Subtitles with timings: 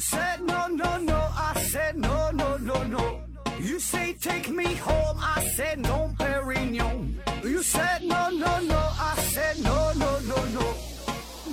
[0.00, 3.20] said no no no, I said no no no no.
[3.60, 7.16] You say take me home, I said no, Perignon.
[7.44, 10.74] You said no no no, I said no no no no,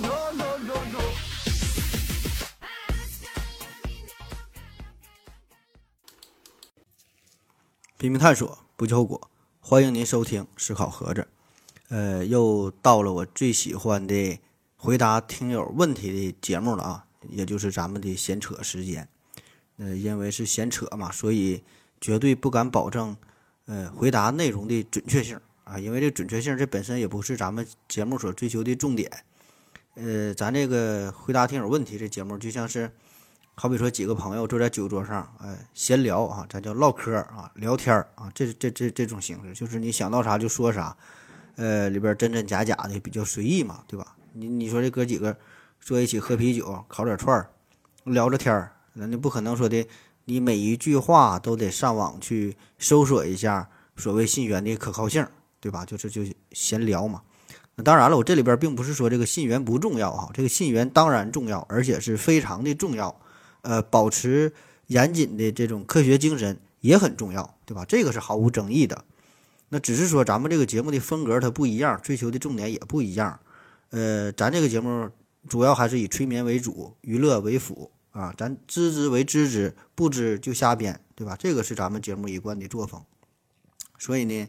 [0.00, 1.00] no no no no.
[7.98, 9.30] 拼命探索，不计后果。
[9.60, 11.20] 欢迎您收听《思考盒子》。
[11.90, 14.38] 呃，又到了我最喜欢的
[14.76, 19.08] 回答听友问题的节目了啊，也就是咱们的闲扯时间。
[19.78, 21.62] 呃，因为是闲扯嘛，所以
[22.00, 23.16] 绝对不敢保证
[23.66, 29.10] 呃回答内容的准确性啊，因为这准确性这本身也不是咱们节目所追求的重点。
[29.94, 32.90] 呃，咱这个回答听友问题这节目就像是。
[33.60, 40.96] 好比说几个朋友坐在酒桌上，哎，闲聊啊，咱叫唠嗑啊，聊天啊，这这这这种形式，就是你想到啥就说啥，
[41.56, 44.16] 呃，里边真真假假的，比较随意嘛，对吧？
[44.32, 45.36] 你你说这哥几个
[45.88, 47.48] 坐一起喝啤酒，烤点串儿，
[48.04, 49.88] 聊着天儿，那你不可能说的，
[50.26, 55.26] 你每一句话都得上网去搜索一下所谓信源的可靠性，
[55.60, 55.86] 对吧？
[55.86, 56.20] 就是就
[56.52, 57.22] 闲聊嘛。
[57.76, 63.18] 那当然了，我这里边并不是说这个信源不重要哈，这个信源当然重要，而且是非常的重要。
[63.62, 64.52] 呃，保持
[64.88, 67.86] 严谨的这种科学精神也很重要，对吧？
[67.86, 69.06] 这个是毫无争议的。
[69.70, 73.40] 那只是说咱们这个节目的风格它不一样，追求的重点也不一样。
[73.88, 75.08] 呃，咱这个节目
[75.48, 78.34] 主要还是以催眠为主，娱乐为辅啊。
[78.36, 81.34] 咱知之为知之，不知就瞎编，对吧？
[81.36, 83.02] 这个是咱们节目一贯的作风。
[83.98, 84.48] 所以呢，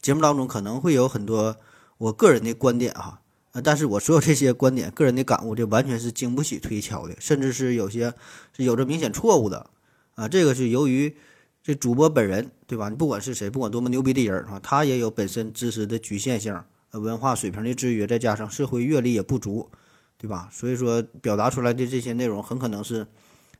[0.00, 1.56] 节目当中可能会有很多
[1.98, 3.22] 我个人的观点哈。
[3.64, 8.12] 但是我所有这些观点、个人的感悟，这完全是经不起推敲的，甚至是有些
[8.54, 9.70] 是有着明显错误的，
[10.14, 11.16] 啊，这个是由于
[11.62, 12.90] 这主播本人，对吧？
[12.90, 19.70] 你不管是谁，不管多么牛逼的人啊，他也有本身知识的局限性，文化水平的制约，再加上社会阅历也不足，
[20.18, 20.48] 对吧？
[20.50, 23.06] 所以说表达出来的这些内容很可能是，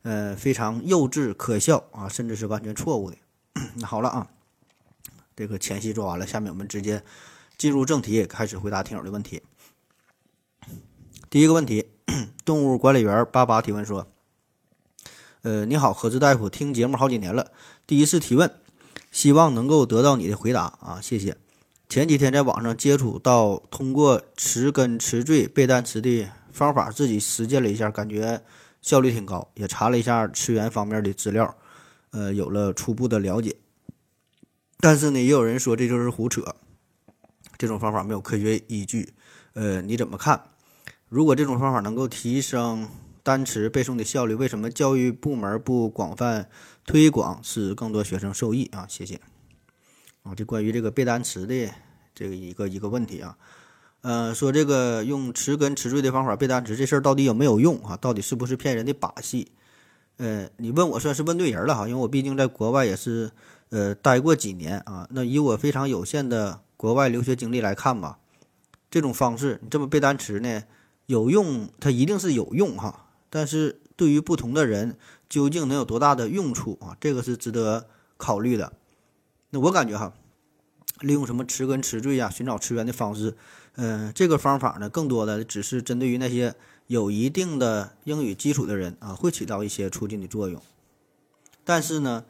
[0.02, 3.16] 呃，非常幼稚、可笑啊，甚至是完全错误的。
[3.76, 4.28] 那好了啊，
[5.36, 7.02] 这个前戏做完了，下面我们直接
[7.58, 9.42] 进入正题，开始回答听友的问题。
[11.28, 11.90] 第一个问题，
[12.44, 14.06] 动物管理员八八提问说
[15.42, 17.52] ：“呃，你好，何志大夫，听节目好几年了，
[17.86, 18.50] 第一次提问，
[19.10, 21.36] 希望能够得到你的回答啊，谢谢。
[21.88, 28.42] 前几天在网上接触到通过词根词缀背单词的方法，自己实践了一下，感觉
[28.80, 31.54] 效率挺高，也查了一下词源方面的资料，
[32.10, 33.54] 呃，有了初步的了解。
[34.80, 36.56] 但是呢，也有人说这就是胡扯，
[37.58, 39.12] 这种方法没有科学依据，
[39.52, 40.42] 呃，你怎么看？”
[41.08, 42.88] 如果这种方法能够提升
[43.22, 46.48] 单词背诵的效率，为什么教育部门不广泛
[46.84, 48.86] 推广，使更多学生受益啊？
[48.88, 49.20] 谢谢。
[50.22, 51.70] 啊，这关于这个背单词的
[52.12, 53.38] 这个一个一个问题啊，
[54.06, 57.96] 呃，说这个用词根词缀的方法背单词这事儿到底有没有用啊？
[57.96, 59.50] 到底是不是骗人的把戏？
[60.18, 63.32] 呃，你问我算是问对人了哈，因为我毕竟在国外也是
[63.70, 65.08] 呃待过几年啊。
[65.10, 68.20] 那以我非常有限的国外留学经历来看吧，
[68.88, 70.62] 这种方式你这么背单词呢？
[71.06, 74.96] 有用，它一定是有用哈，但是对于不同的人，
[75.28, 76.96] 究竟能有多大的用处啊？
[77.00, 78.72] 这个是值得考虑的。
[79.50, 80.12] 那我感觉哈，
[81.00, 83.36] 利用什么词根词缀呀，寻找词源的方式，
[83.76, 86.54] 嗯，这个方法呢，更多的只是针对于那些
[86.86, 90.60] 有一定的英语基础的人啊，会起到一些促进的作用。
[91.64, 92.24] 但是呢，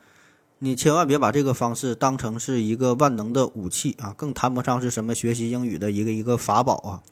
[0.59, 7.03] 你千万别把这个方式当成是一个万能的武器啊，更谈不上是什么学习英语的一个一个法宝啊。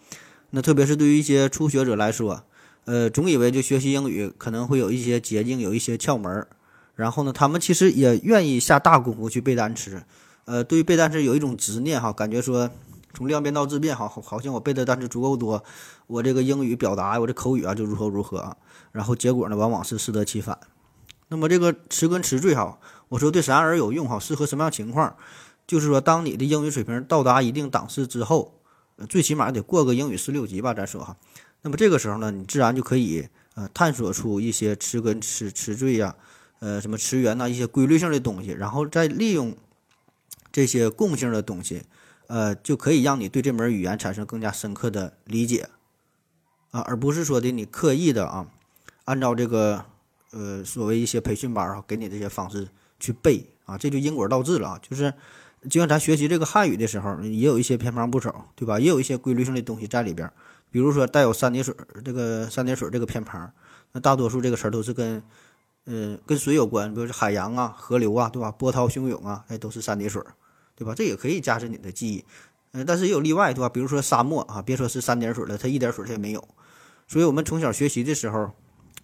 [0.50, 2.44] 那特别是对于一些初学者来说，
[2.86, 6.48] 呃，总以为就学习英语可能会有一些捷径，有一些窍门儿，
[6.96, 10.02] 然后呢，他们其实也愿意下大功夫去背单词，
[10.44, 12.70] 呃，对于背单词有一种执念哈，感觉说
[13.14, 15.62] 从量变到质变，好，好像我背的单词足够多，
[16.08, 18.56] 我这个英语表达，我这口语啊就如何如何啊，
[18.92, 20.58] 然后结果呢，往往是适得其反。
[21.28, 25.16] 那么这个词根词缀哈，我说对啥人有用哈，适合什么样情况？
[25.66, 28.60] 就是说，当你的英语水平到达一定档次之后。
[29.08, 31.16] 最起码得过个英语四六级吧，咱说哈。
[31.62, 36.14] 那么这个时候呢，你自然就可以呃探索出一些词根词词缀呀，
[36.60, 39.56] 呃什么词源呐，一些规律性的东西，然后再利用
[40.52, 41.82] 这些共性的东西，
[42.26, 45.68] 呃就可以让你对这门语言产生更加深刻的理解
[46.70, 48.46] 啊，而不是说的你刻意的啊，
[49.04, 49.84] 按照这个
[50.32, 52.68] 呃所谓一些培训班啊给你这些方式
[52.98, 55.12] 去背啊，这就因果倒置了啊，就是。
[55.66, 58.78] 就像咱学习这个汉语的时候，也有一些偏旁部首，对吧？
[58.78, 60.30] 也有一些规律性的东西在里边。
[60.70, 61.74] 比如说带有三点水，
[62.04, 63.50] 这个三点水这个偏旁，
[63.92, 65.22] 那大多数这个词都是跟，
[65.86, 68.52] 嗯，跟水有关，比如说海洋啊、河流啊，对吧？
[68.52, 70.22] 波涛汹涌啊，哎，都是三点水，
[70.76, 70.94] 对吧？
[70.94, 72.24] 这也可以加深你的记忆。
[72.72, 73.68] 嗯，但是也有例外，对吧？
[73.68, 76.48] 比如说沙漠啊，别说是三点水了，它一点水它也没有。
[77.06, 78.50] 所以我们从小学习的时候，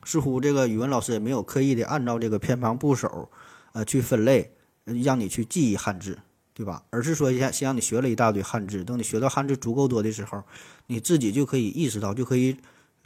[0.04, 3.30] 似乎这个语文老师也没有刻意的按照这个偏旁部首，
[3.72, 4.50] 呃，去分类，
[4.84, 6.18] 让你去记忆汉字，
[6.54, 6.82] 对吧？
[6.90, 10.42] 而是说先先让你学了一大堆汉字，等你学到汉字足够多的时候，
[10.86, 12.56] 你自己就可以意识到，就可以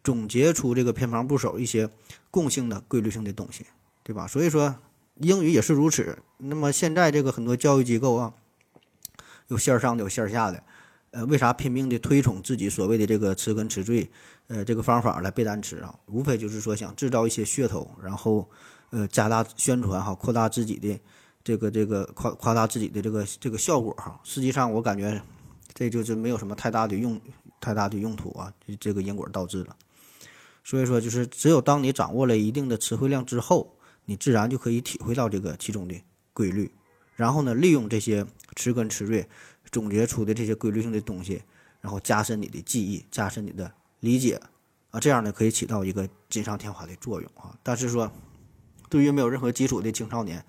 [0.03, 1.91] 总结出这个偏旁部首一些
[2.31, 3.67] 共性的规律性的东西，
[4.03, 4.27] 对吧？
[4.27, 4.75] 所以说
[5.17, 6.19] 英语也是如此。
[6.39, 8.33] 那么现在这个很多教育机构啊，
[9.49, 10.63] 有线上的，有线下的。
[11.11, 14.11] 呃，为啥拼命的推崇自己所谓的这个词根词缀，
[14.49, 15.95] 呃，这个方法来背单词啊？
[16.07, 18.51] 无非就是说想制造一些噱头，然后，
[18.91, 20.99] 呃，加大宣传哈，扩大自己的
[21.45, 24.21] 这个这个夸夸大自己的这个这个效果哈。
[24.25, 25.23] 实际上，我感觉
[25.73, 27.21] 这就是没有什么太大的用
[27.61, 29.77] 太大的用途啊，这个因果导致了。
[30.65, 33.77] 所以说，就是只有当你掌握了一定的词汇量之后，
[34.07, 35.95] 你自然就可以体会到这个其中的
[36.33, 36.75] 规律，
[37.15, 38.27] 然后呢，利用这些
[38.57, 39.29] 词根词缀。
[39.73, 41.43] 总结出的这些规律性的东西，
[41.81, 44.41] 然后加深你的记忆，加深你的理解
[44.93, 47.59] 啊，这样呢可以起到一个锦上添花的作用啊。
[47.61, 48.13] 但是说，
[48.89, 50.45] 对于没有任何基础的青少年，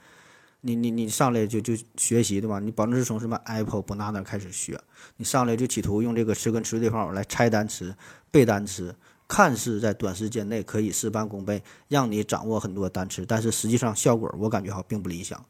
[0.62, 2.60] 你你你上来就就学习对吧？
[2.60, 4.80] 你保证是从什么 Apple banana 开始学，
[5.18, 7.96] 你上来就企图用这个词根词缀方法来拆单词、
[8.30, 8.96] 背单词，
[9.28, 15.44] 看似在短时间内可以事半功倍，让你掌握很多单词，但是实际上效果我感觉哈并不理想。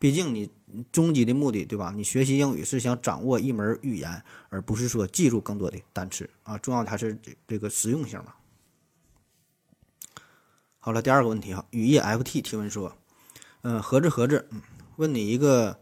[0.00, 0.50] 毕竟你
[0.90, 1.92] 终极的目的，对吧？
[1.94, 6.56] 你学习英语是想掌握一门语言，而不是说记住更多的单词啊。
[6.56, 7.16] 重要的还是
[7.46, 8.32] 这个实用性嘛。
[10.78, 12.96] 好了，第二个问题哈，雨夜 FT 提问说，
[13.60, 14.48] 嗯，盒子盒子，
[14.96, 15.78] 问你一个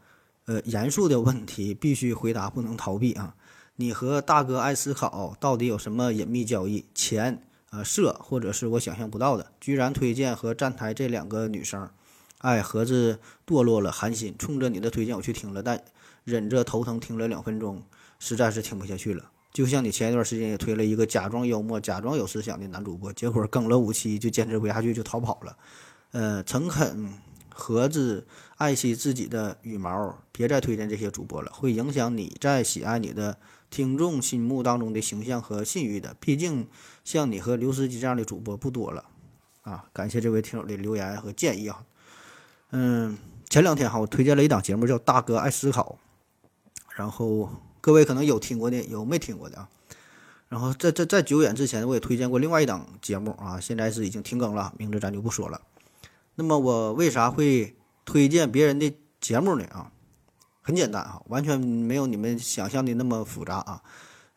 [0.47, 3.37] 呃严肃的问题，必须回答，不能逃避啊。
[3.77, 6.85] 你和大哥爱思考到底有什么隐秘交易？
[6.93, 11.89] 钱啊，色，或者是我想象不到的，居然推荐和站台这两个女生。
[12.39, 14.35] 哎，盒子堕落了，寒心。
[14.39, 15.83] 冲着你的推荐，我去听了，但
[16.25, 17.83] 忍着头疼听了两分钟，
[18.19, 19.31] 实在是听不下去了。
[19.53, 25.57] 就像你前一段时间也推了一个假装幽默、假装有思想的男主播，结果更了五期就坚持不下去，就逃跑了。
[26.13, 27.13] 呃，诚恳，
[27.49, 28.25] 盒子
[28.57, 33.37] 爱惜自己的羽毛，别再推荐这些主播了，会影响你在喜爱你的
[33.69, 36.15] 听众心目当中的形象和信誉的。
[36.21, 36.69] 毕竟
[37.05, 39.07] 像你和刘司机这样的主播不多了
[39.63, 39.87] 啊！
[39.93, 41.83] 感谢这位听友的留言和建议啊。
[42.71, 43.17] 嗯，
[43.49, 45.99] 前两天哈，我推荐了一档节目叫《大哥爱思考》，
[46.95, 47.51] 然后
[47.81, 49.69] 各位可能有听过的，有没听过的啊？
[50.49, 55.61] 然后在在在久远之前，我也推荐过另外一档节目啊，现在是已经停更了，名字咱就不说了。
[56.35, 57.75] 那么我为啥会
[58.05, 59.65] 推荐别人的节目呢？
[59.67, 59.91] 啊，
[60.61, 63.83] 很简单啊，完全没有你们想象的那么复杂啊。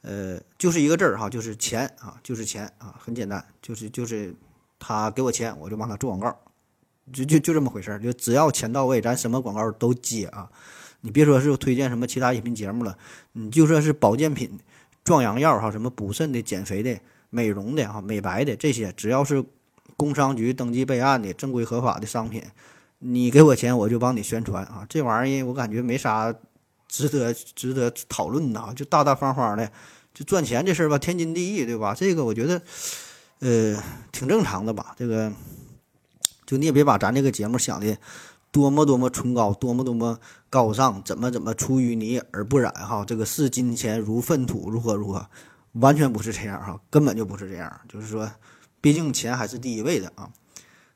[0.02, 4.34] 呃，就是一个字儿哈，就是钱啊，就是钱啊，很简单，就是就是
[4.80, 6.51] 他给我钱，我就帮他做广告。
[7.12, 10.50] 就就就这么回事儿，就只要钱到位，咱什么广告都接啊！
[11.02, 12.96] 你别说是推荐什么其他音频节目了，
[13.34, 14.60] 你就说是保健品、
[15.04, 16.96] 壮阳药哈，什么补肾的、减肥的、
[17.32, 19.44] 美容的哈、美白的这些，只要是
[19.98, 22.44] 工商局登记备案的、正规合法的商品，
[23.00, 24.86] 你给我钱，我就帮你宣传啊！
[24.88, 26.32] 这玩意儿我感觉没啥
[26.88, 29.72] 值得值得讨论的啊，就大大方方的
[30.14, 31.96] 就赚钱这事儿吧，天经地义，对吧？
[31.96, 32.62] 这个我觉得
[33.40, 33.82] 呃
[34.12, 35.32] 挺正常的吧，这个。
[36.52, 37.98] 就你也别把咱这个节目想的
[38.52, 40.20] 多么多么崇高，多么多么
[40.50, 43.06] 高尚，怎么怎么出淤泥而不染哈？
[43.06, 45.26] 这个视金钱如粪土，如何如何？
[45.76, 47.72] 完全不是这样哈，根本就不是这样。
[47.88, 48.30] 就是说，
[48.82, 50.30] 毕竟钱还是第一位的啊。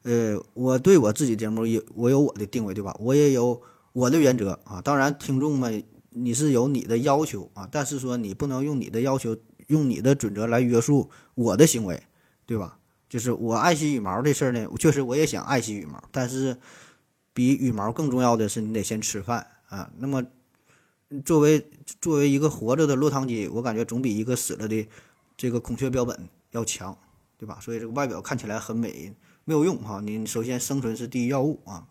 [0.03, 2.93] 呃，我对我自己节目有我有我的定位，对吧？
[2.99, 3.61] 我也有
[3.93, 4.81] 我的原则啊。
[4.81, 12.03] 当然，听众们你是有你的要求啊，但是说你不能用你的要求，用你的准则来约束我的行为，
[12.45, 12.77] 对吧？
[13.07, 16.57] 就是我爱惜羽毛这事儿呢，确实我也想爱惜羽毛，但是
[17.33, 19.89] 比羽毛更重要的是你得先吃饭啊。
[19.97, 20.23] 那么
[21.23, 21.69] 作为
[22.01, 24.87] 作为一个活着的落汤鸡，我感觉总比一个死了的
[25.37, 26.97] 这个孔雀标本要强，
[27.37, 27.59] 对吧？
[27.61, 31.85] 所以这个外表看起来很美没有用哈，你首先生存是第一要务啊。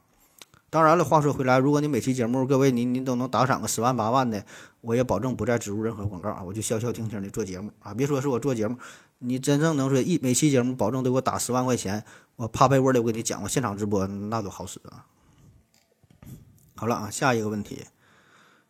[0.68, 4.44] 当然了，话说回来，如果你每期节目各位您您都能打赏个十万八万的，
[4.80, 7.94] 我也保证不再植入任何广告啊，我就消消停停的做节目啊。
[7.94, 8.76] 别说是我做节目。
[9.18, 12.04] 你真正能说一每期节目保证都给我打十万块钱，
[12.36, 15.06] 我趴被窝里我给你讲，我现场直播那都好使啊。
[16.74, 17.84] 好了啊，下一个问题，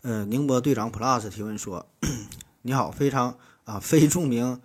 [0.02, 1.88] 呃，宁波队长 plus 提问说：
[2.62, 4.60] 你好，非常啊非著名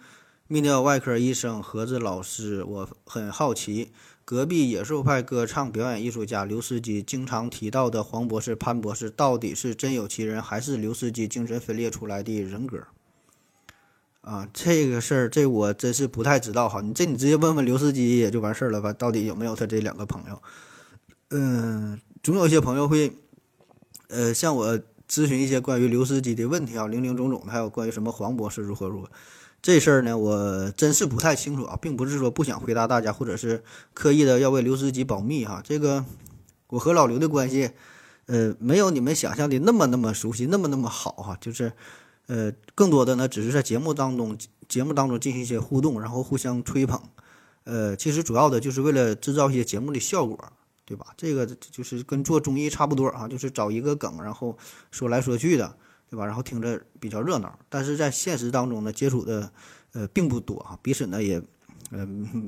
[0.50, 3.92] 泌尿外科医生何子老师，我很好奇，
[4.26, 12.86] 隔壁野兽派歌唱表演艺术家刘司机经常提到的黄博士、潘博士，到底是真有其人，还是刘司机精神分裂出来的人格？
[14.30, 16.82] 啊，这个事儿，这我真是不太知道哈。
[16.82, 18.94] 你这你直接问问刘司机也就完事儿了吧？
[18.94, 20.40] 到底有没有他这两个朋友？
[21.32, 23.12] 嗯，总有一些朋友会，
[24.10, 29.10] 呃，向我咨询一些关于刘司机的问题啊，零零总总的，还有关于什么黄博士如何如何。
[29.64, 33.64] 这事儿呢，我真是不太清楚啊，并不是说不想回答大家，或者是
[33.96, 35.60] 刻意的要为刘司机保密哈。
[35.66, 36.06] 这个
[36.68, 37.72] 我和老刘的关系，
[38.28, 41.36] 呃，没有你们想象的那么那么熟悉，那么那么好哈。
[41.42, 41.74] 就是，
[42.30, 44.38] 呃，更多的呢，只是在节目当中
[44.70, 47.02] 节目当中进行一些互动，然后互相吹捧。
[47.64, 50.38] 呃，其实主要的就是为了制造一些节目的效果，
[50.86, 51.08] 对吧？
[51.18, 54.58] 这个就是跟做综艺差不多啊，就是找一个梗，然后
[54.92, 55.76] 说来说去的。
[56.12, 56.26] 对吧？
[56.26, 59.52] 然后听着比较热闹，但是在现实当中呢，接触的
[59.94, 61.40] 呃并不多啊，彼此呢也
[61.92, 62.04] 呃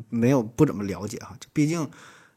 [0.10, 1.38] 没有不怎么了解哈。
[1.54, 1.88] 毕竟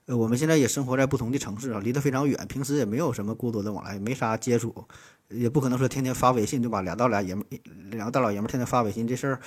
[0.04, 4.86] 呃我们现在也生活在不同的城市啊，离得非常远，平时也没有什么过多的往来，没啥接触，
[5.28, 6.83] 也不可能说天天发微信，对吧？
[6.83, 7.45] 俩到俩爷们，
[7.90, 9.40] 两个大老爷们天天发微信，这事儿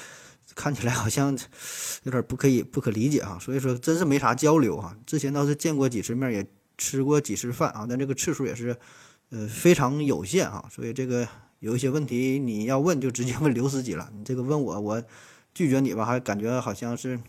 [0.56, 1.38] 看起来好像
[2.04, 3.38] 有点不可以不可理解啊。
[3.42, 4.96] 所以说真是没啥交流啊。
[5.06, 6.46] 之前倒是见过几次面，也
[6.78, 8.78] 吃过几次饭啊，但这个次数也是
[9.30, 10.66] 呃非常有限啊。
[10.72, 11.28] 所以这个。
[11.60, 14.08] 有一些问题你要问，就直接问刘司机了。
[14.16, 15.04] 你这个问我，我
[15.56, 17.20] 拒绝你吧，还感觉好像是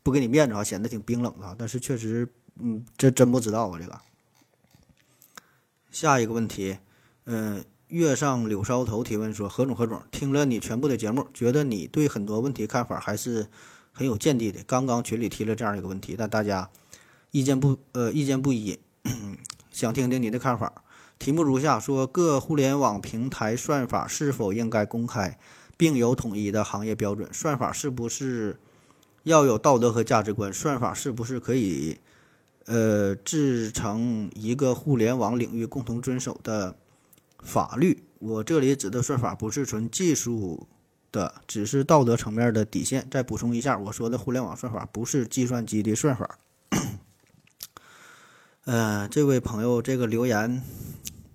[0.00, 1.56] 不给你面子啊，显得挺冰冷啊。
[1.58, 3.76] 但是确实，嗯，这真不知道啊。
[3.80, 4.00] 这个
[5.90, 6.78] 下一个问题，
[7.24, 13.46] 嗯，月上柳梢头提问说：何总何总，听了你全部的节目，觉得你对很多问题看法还是
[13.92, 14.62] 很有见地的。
[14.66, 16.68] 刚刚群里提了这样一个问题，但大家
[17.30, 18.78] 意见不呃意见不一，
[19.70, 20.82] 想听听你的看法。
[21.18, 25.38] 题目如下：说各互联网平台算法是否应该公开，
[25.76, 27.32] 并有统一的行业标准？
[27.32, 28.58] 算法是不是
[29.22, 30.52] 要有道德和价值观？
[30.52, 31.98] 算法是不是可以
[32.66, 36.76] 呃制成一个互联网领域共同遵守的
[37.44, 38.02] 法律？
[38.18, 40.66] 我这里指的算法不是纯技术
[41.12, 43.06] 的，只是道德层面的底线。
[43.10, 46.38] 再补充一下，我说的互联网算法不是计算机的算法。
[48.64, 50.62] 呃，这位朋友这个留言。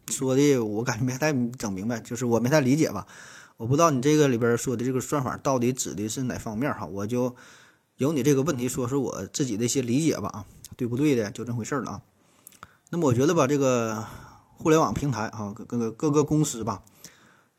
[0.08, 3.06] 说的我感觉没太整明白，就是我没太理解吧。
[3.58, 7.36] 我不知道你这个里边说的这个算法到底指的是哪方面哈，我就
[7.98, 12.02] 由你这个问题说说我自己的一些理解吧啊，对不对的就这回事了啊。
[12.90, 14.04] 那么我觉得吧，这个
[14.60, 16.84] 互联网平台啊，各个各个公司吧，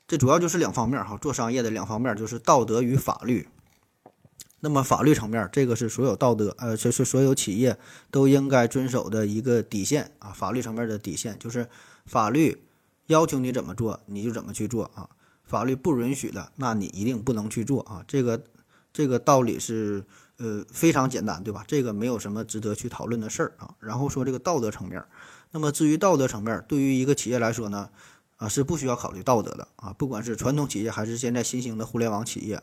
[0.06, 3.48] 这主要就是两方面哈，做商业的两方面就是道德与法律。
[4.60, 7.76] 那么法律层面，这个是所有道德呃，就是所有企业
[8.10, 11.66] 都应该遵守的一个底线啊，法律层面的底线就是。
[12.06, 12.64] 法律
[13.06, 15.08] 要求你怎么做，你就怎么去做啊！
[15.44, 18.02] 法律不允许的，那你一定不能去做啊！
[18.08, 18.42] 这个
[18.92, 20.04] 这个道理是
[20.38, 21.62] 呃非常简单，对吧？
[21.68, 23.72] 这个没有什么值得去讨论的事儿啊。
[23.78, 25.04] 然后说这个道德层面，
[25.52, 27.90] 那么至于道德层面，对于一个企业来说呢，
[28.36, 32.62] 啊是不需要考虑道德的啊，不管是传统企业还是现在新兴的互联网企业，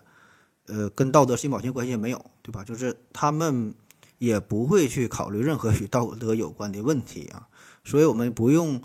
[0.67, 2.63] 呃，跟道德一毛钱关系也没有，对吧？
[2.63, 3.73] 就是他们
[4.17, 7.47] 也不会去考虑任何与道德有关的问题啊，
[7.83, 8.81] 所以我们不用。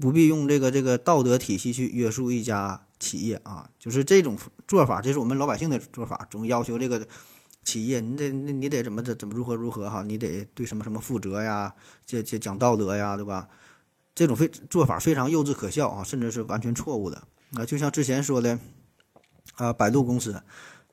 [0.00, 4.34] 不必用这个这个道德体系去约束一家企业啊，就是这种
[4.66, 7.06] 做法，这是我们老百姓的做法，总要求这个
[7.64, 13.48] 企业，你得你你得怎么怎怎么如何如何哈，你得对什么什么负责呀，这这讲道德呀，对吧？
[14.14, 17.20] 这种非做法非常幼稚可笑啊，甚至是完全错误的
[17.54, 17.66] 啊！
[17.66, 18.56] 就像之前说的
[19.56, 20.40] 啊，百度公司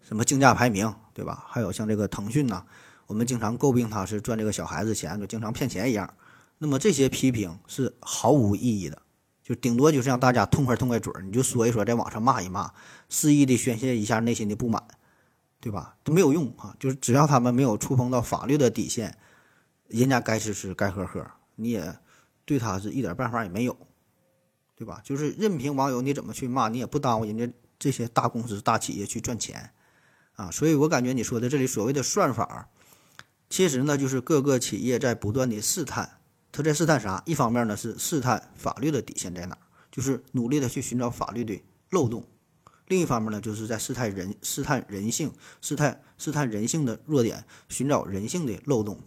[0.02, 1.46] 什么竞价排名，对吧？
[1.48, 2.66] 还有像这个腾讯呐，
[3.06, 6.12] 我们经常诟病它是赚这个小孩子钱，就经常骗钱一样。
[6.58, 9.00] 那么这些批评是毫无意义的，
[9.44, 12.72] 就顶多就是让大家痛快痛快嘴儿，你就说一说，在网上骂一骂，
[13.08, 14.82] 肆意的宣泄一下内心的不满，
[15.62, 15.96] 对吧？
[16.04, 16.76] 都没有用啊！
[16.80, 19.16] 就是只要他们没有触碰到法律的底线，
[19.88, 21.26] 人家该吃吃该喝喝，
[21.56, 21.96] 你也
[22.44, 23.78] 对他是一点办法也没有，
[24.76, 25.00] 对吧？
[25.04, 29.72] 就是任凭网友你怎么去骂，你也不耽误人家这些大公司大企业去赚钱
[30.34, 30.50] 啊！
[30.50, 32.68] 所以我感觉你说的这里所谓的算法，
[33.48, 36.18] 其实呢就是各个企业在不断的试探。
[36.52, 37.22] 他在试探啥？
[37.26, 39.58] 一方面呢是试探法律的底线在哪，
[39.92, 42.24] 就是努力的去寻找法律的漏洞；
[42.92, 45.32] 另一方面呢，就是在试探人、试探人性、
[45.62, 49.00] 试探试探人性的弱点，寻找人性的漏洞。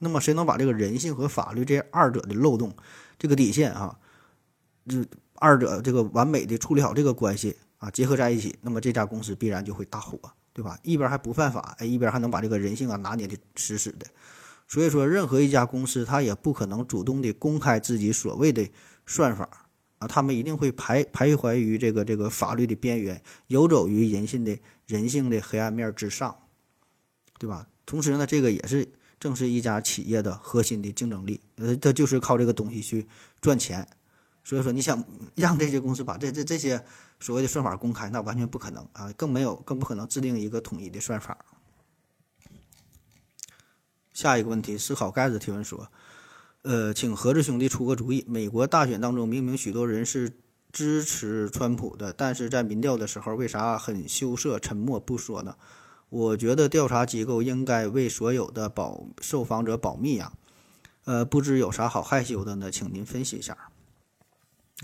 [0.00, 2.76] 那么，谁能把这个人性和法律这二者的漏洞、
[3.18, 3.98] 这个底线啊，
[4.86, 5.02] 这
[5.36, 10.18] 二者这个完美的处理好这个关系啊，结合在一起，那么这家公司必然就会大火，
[10.52, 10.78] 对吧？
[10.82, 14.06] 一边还不犯法，哎，一边还能把这个人性啊拿捏的死死的。
[14.68, 18.68] 所以说，任何一家公司，它也不可能主动的公开自己所谓的
[19.06, 19.61] 算法
[20.02, 26.36] 啊，他们一定会徘徘徊于这个这个法律的边缘，游走于人性的人性的黑暗面之上，
[27.38, 27.68] 对吧？
[27.86, 28.88] 同时呢，这个也是
[29.20, 33.06] 正是一家企业的核心的竞争力，呃，它就是靠这个东西去
[33.40, 33.86] 赚钱。
[34.42, 35.04] 所以说，你想
[35.36, 36.84] 让这些公司把这这这些
[37.20, 41.38] 所谓的算法公开，那完全不可能啊，更没有更不可能制定一个统一的算法。
[44.12, 45.88] 下一个问题，思考盖子提问说
[46.62, 48.24] ：“呃，请何志兄弟出个主意。
[48.28, 50.32] 美国大选当中，明明许多人是
[50.70, 55.56] 支持川普的，但是在民调的时候为啥很羞涩、沉默不说呢？
[56.08, 60.32] 我觉得调查机构应该为所有的保受访者保密呀。
[61.04, 62.70] 呃，不知有啥好害羞的呢？
[62.70, 63.56] 请您分析一下。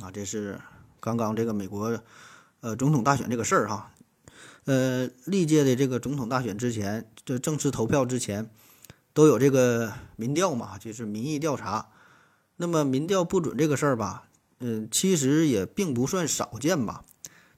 [0.01, 0.61] 啊，这是
[0.99, 2.01] 刚刚这个美国
[2.61, 3.93] 呃总统大选这个事儿哈。
[4.65, 8.51] 呃，历届的这个总统大选之前，这正式投票之前，
[9.19, 11.89] 都有这个民调嘛，就是民意调查。
[12.55, 14.29] 那么民调不准这个事儿吧，
[14.61, 17.03] 嗯，其实也并不算少见吧。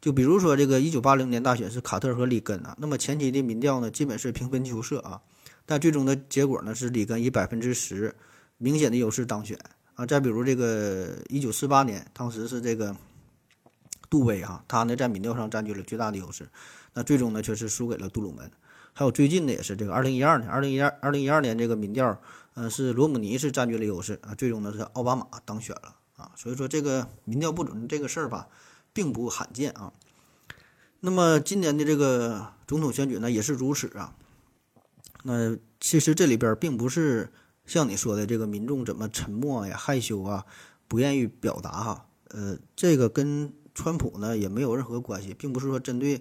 [0.00, 5.20] 就比如说这个一九八零年大选是卡特和里根啊，那么前期的民调呢，基本是平分秋色啊，
[5.66, 8.16] 但最终的结果呢是里根以百分之十
[8.56, 9.58] 明显的优势当选
[9.96, 10.06] 啊。
[10.06, 12.96] 再比如这个一九四八年，当时是这个
[14.08, 16.48] 杜威啊，他呢在民调上占据了巨大的优势。
[16.94, 18.50] 那最终呢，却是输给了杜鲁门。
[18.92, 22.20] 还有最近的也是这个二零一二年，二零一二二零一二年这个民调，
[22.54, 24.34] 呃，是罗姆尼是占据了优势啊。
[24.34, 26.32] 最终呢是奥巴马当选了啊。
[26.36, 28.48] 所以说这个民调不准这个事儿吧，
[28.92, 29.92] 并不罕见啊。
[31.00, 34.12] 那么今年的这个总统选举呢，也是如此啊。
[35.22, 37.32] 那其实这里边并不是
[37.64, 40.44] 像你说的这个民众怎么沉默呀、害羞啊、
[40.88, 42.06] 不愿意表达哈。
[42.28, 46.20] 呃，这个跟川普呢也没有任何关系，并不是说针对。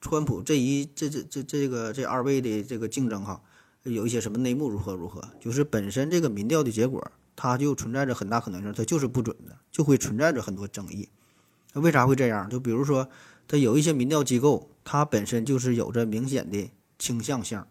[0.00, 3.42] 川普这一这这这这个这二位的这个竞争哈，
[3.82, 5.22] 有一些什么内幕如何如何？
[5.38, 11.10] 就是本身这个民调的结果，它就存在着很大可能性，它就是不准的，就会存在着很多争议。
[11.74, 12.48] 为啥会这样？
[12.48, 13.08] 就比如说，
[13.46, 17.62] 它有一些民调机构，它本身就是有着明显的倾向性。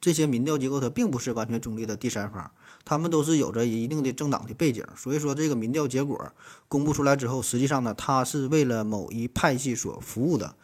[0.00, 2.52] 这些民调机构它并不是完全中立的第三方，
[2.84, 4.84] 他们都是有着一定的政党的背景。
[4.96, 6.32] 所以说，这个民调结果
[6.68, 10.54] 公布出来之后，实际上呢，它是为了某一派系所服务的。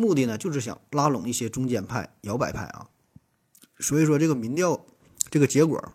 [0.00, 2.88] 目的呢，就是想拉拢一些中间派、摇摆派啊。
[3.78, 4.84] 所以说，这个民调
[5.30, 5.92] 这个结果，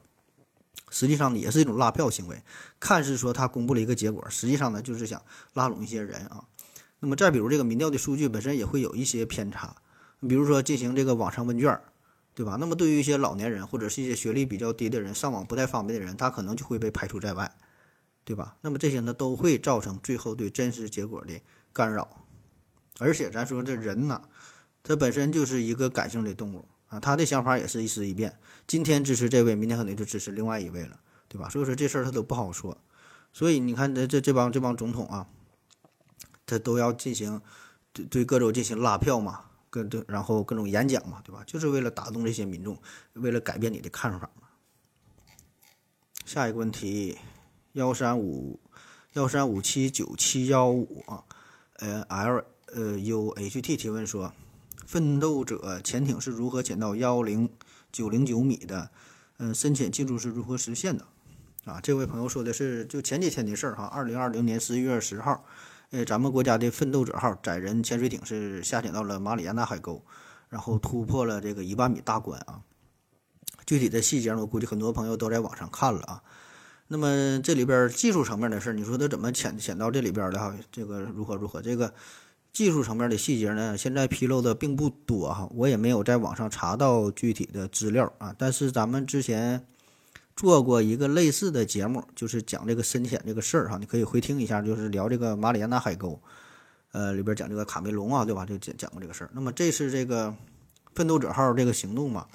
[0.89, 2.41] 实际上呢也是一种拉票行为。
[2.79, 5.21] 看似说他公布了一个结果，实际上呢就是想
[5.53, 6.45] 拉拢一些人啊。
[6.99, 9.75] 那么再比如，这个民调的数据本身也会有一些偏差。
[10.21, 11.79] 比如说进行这个网上问卷，
[12.33, 12.57] 对吧？
[12.59, 17.55] 那么对于一些老年人或者是一些学历比较低的人，上网不太方便的人，他可能就会被排除在外，
[18.23, 18.55] 对吧？
[18.61, 21.39] 那么这些呢都会造成最后对真实结果的
[21.71, 22.24] 干扰。
[22.99, 24.21] 而且咱说这人呢，
[24.83, 31.49] 他本身就是一个感性的动物啊，他的想法也是一时一变，今天支持这位，明天可能就支持另外一位了，对吧？
[31.49, 32.77] 所以说这事儿他都不好说。
[33.33, 35.27] 所以你看这这这帮这帮总统啊，
[36.45, 37.41] 他都要进行
[37.91, 41.43] 对对各州进行拉票嘛，各对然后各种演讲嘛，对吧？
[41.45, 42.81] 就是为了打动这些民众，
[43.13, 44.47] 为了改变你的看法嘛。
[46.23, 47.17] 下一个问题，
[47.73, 48.59] 幺三五
[49.13, 51.23] 幺三五七九七幺五啊，
[51.79, 52.45] 呃 L。
[52.75, 54.33] 呃，U H T 提问说，
[54.85, 57.49] 奋斗者潜艇是如何潜到幺零
[57.89, 58.89] 九零九米的？
[59.37, 61.05] 嗯，深潜技术是如何实现的？
[61.63, 65.45] 啊，这位朋友说的是就前几天的事儿哈，二零二零年十一月十号，
[65.91, 70.03] 呃，咱们国家的奋斗者号载人潜水艇是下潜到了马里亚纳海沟，
[70.49, 72.59] 然后突破了这个一万米大关啊。
[73.65, 76.21] 具体的细节我估计很多朋友都在网上看了啊。
[76.89, 80.53] 那么这里边技术层面的事儿，你说他怎么潜潜到这里边的哈？
[80.73, 81.61] 这个如何如何？
[81.61, 81.93] 这个。
[82.55, 88.33] 技术层面的细节呢，现在披露的并不多哈，我也没有在网上查到具体的资料啊。
[88.37, 89.67] 但是咱们之前
[90.37, 96.17] 做过一个类似的节目，就是讲这个深潜这个事儿哈，你可以回听一下，就是聊这个马里亚纳海沟，
[96.93, 98.45] 呃，里边讲这个卡梅隆啊，对吧？
[98.45, 99.29] 就讲讲过这个事儿。
[99.33, 100.33] 那么这是这个
[100.93, 102.25] 奋斗者号这个行动嘛，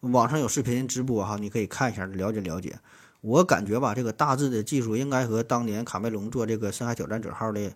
[0.00, 2.78] 网上有视频直播哈，你可以看一下了解了解。
[3.22, 7.72] 我感觉吧，这个大致的技术应该和当年卡梅隆做这个深海挑战者号的。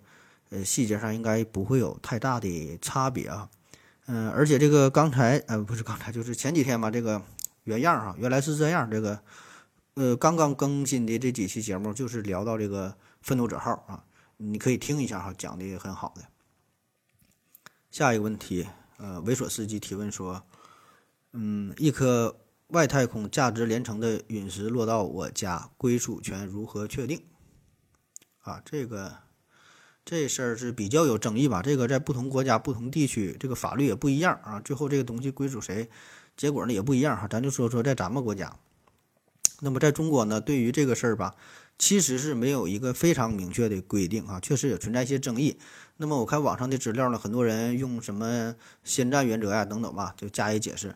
[0.50, 3.50] 呃，细节上应该不会有太大的差别啊，
[4.06, 7.20] 嗯，而且这个刚才呃不是刚才，就是前几天吧，这个
[7.64, 9.22] 原样哈，原来是这样，这个
[9.92, 14.02] 呃刚刚更新的这几期节目就是聊到这个奋斗者号啊，
[14.38, 16.22] 你可以听一下哈，讲的很好的。
[17.90, 20.42] 下一个问题，呃，猥琐司机提问说，
[21.34, 27.22] 嗯，一颗外太空价值连城的陨石落到我家，归属权如何确定？
[28.40, 29.27] 啊，这个。
[30.10, 31.60] 这事儿是比较有争议吧？
[31.60, 34.58] 这个在不同国家、不同地区，这个法律也不一样啊。
[34.58, 35.90] 最后这个东西归属谁，
[36.34, 37.28] 结果呢也不一样哈。
[37.28, 38.56] 咱就说说在咱们国家，
[39.60, 41.34] 那么在中国呢，对于这个事儿吧，
[41.78, 45.58] 其实是没有一个非常明确的规定啊，确实也存在一些争议。
[45.98, 50.94] 那么我看网上的资料呢，很多人用什么先占原则呀等等吧，就加以解释。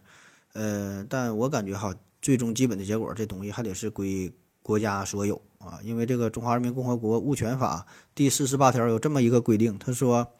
[0.55, 5.41] 呃，但我感觉哈，最终基本的结果，这东西还得是归国家所有。
[5.59, 10.33] 啊，因为这个《中华人民共和国物权法》第四十八条有这么一个规定，他说，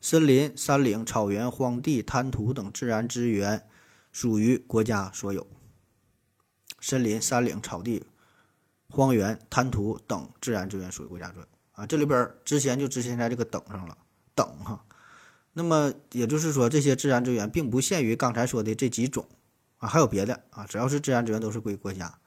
[0.00, 3.64] 森林、山岭、草原、荒地、滩涂等自然资源
[4.10, 5.46] 属于国家所有。
[6.80, 8.04] 森林、山岭、草地、
[8.88, 11.46] 荒原、滩涂等自然资源属于国家所有。
[11.70, 13.96] 啊，这里边之前就之前在这个等上了，
[14.34, 14.84] 等哈。
[15.52, 19.24] 那么也就是说，这些自然资源并不限于刚才说的这几种
[19.78, 22.18] 啊，还有别的啊，只要是自然资源都是归国家。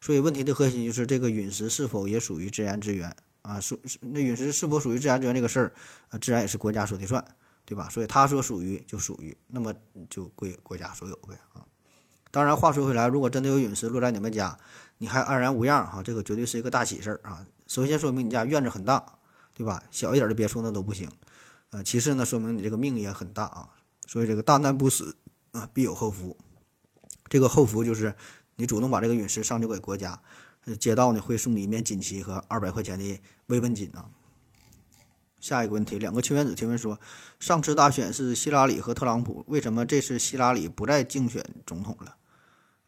[0.00, 3.60] 所以问题的核心就是这个陨石是否也属于自然资源啊？
[3.60, 5.72] 属那陨石是否属于自然资源这个事儿
[6.10, 7.24] 啊，自然也是国家说的算，
[7.64, 7.88] 对吧？
[7.88, 9.74] 所以他说属于就属于，那么
[10.08, 11.64] 就归国家所有呗啊。
[12.30, 14.58] 当然，话说回来，如果真的有陨石落在你们家，
[14.98, 17.46] 你还安然无恙哈，这个绝对是一个大喜事儿啊。
[17.66, 19.18] 首先说明你家院子很大，
[19.54, 19.82] 对吧？
[19.90, 21.10] 小一点的别墅那都不行。
[21.70, 23.70] 呃，其次呢，说明你这个命也很大啊，
[24.06, 25.16] 所以这个大难不死
[25.52, 26.36] 啊，必有后福。
[27.28, 28.14] 这个后福就是
[28.56, 30.20] 你主动把这个陨石上交给国家，
[30.80, 34.06] 街道呢会送你一面锦旗和二百块钱的慰问金啊。
[35.38, 36.98] 下一个问题，两个氢原子提问说，
[37.38, 42.16] 上次大选是希拉里和特朗普，为什么这次希拉里不再竞选总统了？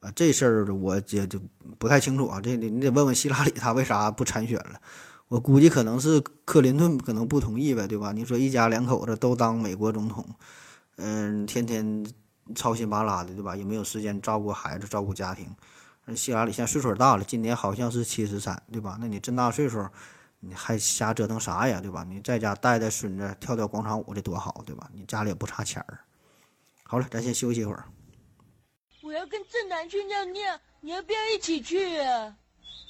[0.00, 1.38] 啊，这事儿我也就
[1.78, 4.80] 不太清楚啊，这你得问问希拉里，他为啥不参选了？
[5.28, 8.12] 我估计可能是克林顿可能不同意呗，对吧？
[8.12, 10.26] 你说一家两口子都当美国总统，
[10.96, 12.04] 嗯，天天
[12.54, 13.56] 操心巴拉的，对吧？
[13.56, 15.54] 也没有时间照顾孩子、照顾家庭。
[16.16, 18.96] 希拉里现在岁数大了，今年好像是七十三，对吧？
[19.00, 19.86] 那你这么大岁数，
[20.40, 22.04] 你还瞎折腾啥呀，对吧？
[22.08, 24.88] 你在家带带孙子，跳跳广场舞的多好，对吧？
[24.94, 26.00] 你家里也不差钱儿。
[26.82, 27.84] 好了，咱先休息一会儿。
[29.02, 32.34] 我要跟正南去尿尿，你要不要一起去啊？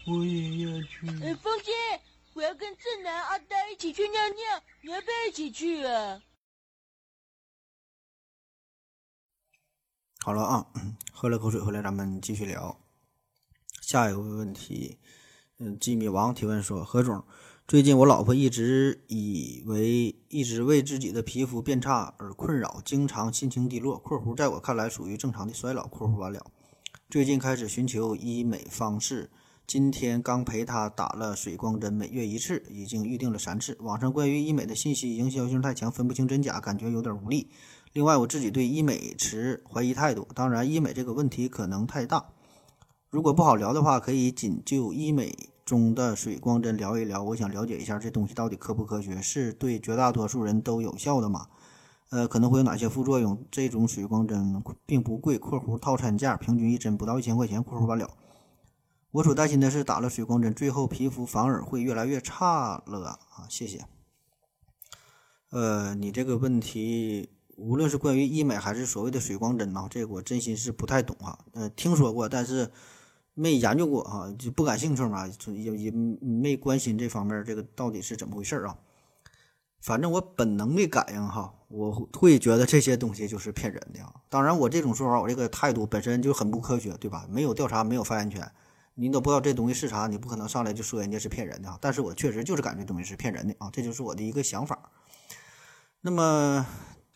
[0.07, 1.07] 我也要去。
[1.25, 1.73] 哎，风姐。
[2.35, 6.23] 我要跟正南、阿呆一起去尿尿，你要不要一起去啊？
[10.21, 10.67] 好了啊，
[11.13, 12.77] 喝了口水回来，咱们继续聊。
[13.81, 14.99] 下一个问题，
[15.59, 17.25] 嗯，吉米王提问说：何总，
[17.67, 26.45] 最近我老婆一直以为一直为自己的皮肤变差而困扰，经常心情低落（括弧在我看来属于正常的衰老）（括弧完了）。
[27.09, 29.31] 最近开始寻求医美方式。
[29.67, 33.77] 今天刚陪她打了水光针，每月一次，已经预定了三次。
[33.81, 37.51] 网上关于医美的信息营销性太强，分不清真假，感觉有点无力。
[37.93, 40.29] 另外，我自己对医美持怀疑态度。
[40.35, 42.27] 当然，医美这个问题可能太大，
[43.11, 47.23] 如果不好聊的话，可以仅就医美中的水光针聊一聊。
[47.23, 51.49] 我想了解一下这东西到底科不科学，是对绝大多数人都有效的吗？
[52.11, 53.45] 呃，可能会有哪些副作用？
[53.51, 58.11] 这种水光针并不贵（括弧套餐价平均一针不到一千块钱）（括弧完了）。
[59.13, 63.45] 我所担心的是，打了水光针，最后皮肤反而会越来越差了啊！
[63.49, 63.85] 谢谢。
[65.51, 71.39] 呃，你这个问题，无论是关于医美还是所谓的水光针呢，这个我真心是不太懂啊。
[71.53, 72.71] 呃，听说过，但是
[73.35, 78.79] 没研究过啊，就不感兴趣嘛，也也没关心这方面，这个到底是怎么回事啊？
[79.81, 84.01] 反正我本能的感应哈，我会觉得这些东西就是骗人的。
[84.29, 87.27] 当然，我这种说法，我这个态度本身就很不科学，对吧？
[87.29, 88.51] 没有调查，没有发言权。
[88.95, 91.79] 你都不知道这东西是啥，你不可能上来就说人家是骗人的啊！
[91.81, 94.91] 但是我确实就是感觉东西是骗人的啊，这就是我的一个想法。
[96.01, 96.67] 那么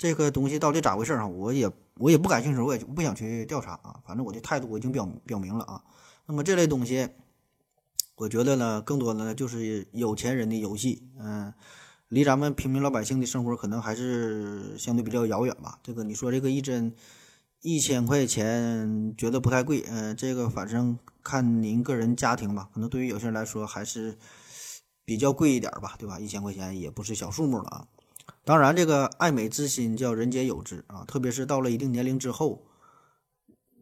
[0.03, 1.25] 这个东西到底咋回事啊？
[1.25, 4.01] 我也我也不感兴趣，我也不想去调查啊。
[4.05, 5.85] 反正我的态度我已经表表明了啊。
[6.27, 7.09] 那么这类东西，
[8.17, 11.55] 我觉得呢，更多的呢就是有钱人的游戏，嗯，
[12.09, 15.79] 离咱们平民老百姓的生活可能还是相对比较遥远吧。
[15.85, 16.93] 这个你说这个一针
[17.61, 20.99] 一千块钱，觉得不太贵，嗯，这个反正。
[21.25, 24.19] 看您个人家庭吧，可能对于有些人来说还是
[25.05, 26.19] 比较贵一点吧，对吧？
[26.19, 27.87] 一千块钱也不是小数目了啊。
[28.44, 32.64] 当然，这个爱美之心叫人皆有之啊，特别是到了一定年龄之后，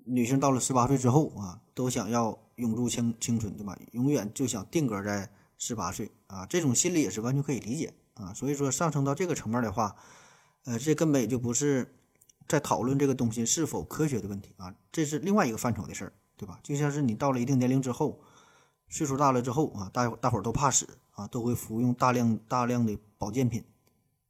[0.05, 3.79] 女性到了十八岁之后啊，都想要永驻青青春，对吧？
[3.93, 8.35] 永远就想定格在十八岁啊，这种心理也是完全可以理解啊。
[8.35, 9.97] 所以说，上升到这个层面的话，
[10.65, 11.95] 呃，这根本就不是
[12.47, 16.13] 在讨论这个东西是否科学的问题啊，这是另外一个范畴的事儿。
[16.37, 16.59] 对吧？
[16.63, 18.19] 就像是你到了一定年龄之后，
[18.89, 23.63] 岁数大了之后啊，大大伙儿都怕死啊，都会服用大量大量的保健品。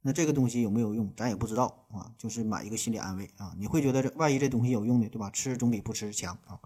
[0.01, 2.11] 那这个东西有没有用，咱也不知道啊。
[2.17, 5.29] 就是买一个心理安慰啊，你会觉得这万一这东西有用的，对吧？
[5.29, 6.59] 吃总比不吃强啊。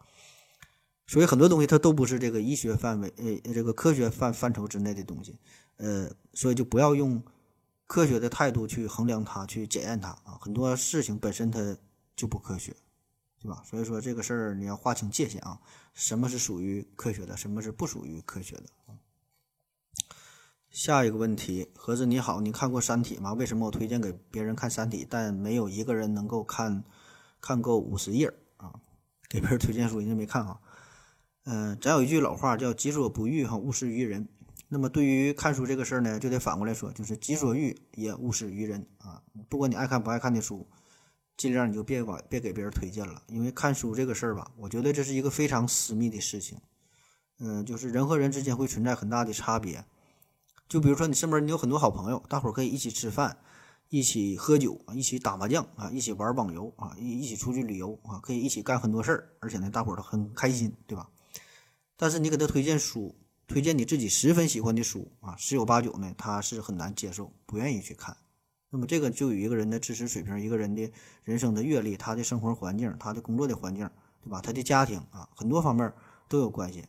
[1.07, 5.37] 所以很多东西它都不是这个医学范围呃这个科学范范畴之内的东西，
[5.77, 7.21] 呃，所以就不要用
[7.87, 10.37] 科学的态度去衡量它，去检验它啊。
[10.41, 11.77] 很多事情本身它
[12.15, 12.75] 就不科学。
[13.41, 13.61] 对吧？
[13.63, 15.61] 所以说这个事儿你要划清界限啊，
[15.93, 18.63] 什么是属于科学的，什么是不属于科学的？
[20.75, 23.31] 下一个问题，盒子你好，你看过《三体》吗？
[23.31, 26.83] 为什么我推荐给别人看《三体》，但没有一个人能够看
[27.39, 28.73] 看够五十页啊？
[29.29, 30.59] 给别人推荐书，人家没看啊。
[31.45, 34.27] 嗯，咱有一句老话叫“己所不欲，哈，勿施于人”。
[34.67, 39.21] 那么对于看书这个事儿呢，就得反过来说，就是“己所欲，也勿施于人”啊。
[39.47, 40.67] 不管你爱看不爱看的书。
[41.37, 46.57] 尽量你就别把别给别人推荐了，因为看书这个事儿吧，我觉得这是一个非常私密的事情。
[47.39, 49.85] 嗯，就是人和人之间会存在很大的差别。
[50.67, 53.37] 就比如说你身边你有很多好朋友，大伙儿可以一起吃饭，
[53.89, 61.07] 一起喝酒啊，一起打麻将啊，一起玩网游啊，一一起出去旅游啊，可以一起干很多事儿，而且呢，大伙儿都很开心，对吧？
[61.95, 63.15] 但是你给他推荐书，
[63.47, 68.17] 推荐你自己十分喜欢的书啊，十有八九呢，他是很难接受，不愿意去看。
[68.71, 70.91] 那么这个就与一个人的知识水平、一个人的
[71.23, 73.89] 人生的阅历、他的生活环境、他的工作的环境，
[74.23, 74.41] 对吧？
[74.41, 75.93] 他的家庭啊，很多方面
[76.27, 76.83] 都有关系。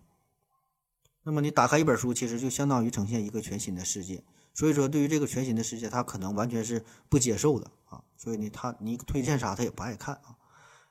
[1.28, 4.22] 那么你打开一本书，其实就相当于呈现一个全新的世界。
[4.54, 8.00] 所以说，对于这个全新的世界，他可能完全是不接受的啊。
[8.16, 10.36] 所以呢，他你推荐啥，他也不爱看啊。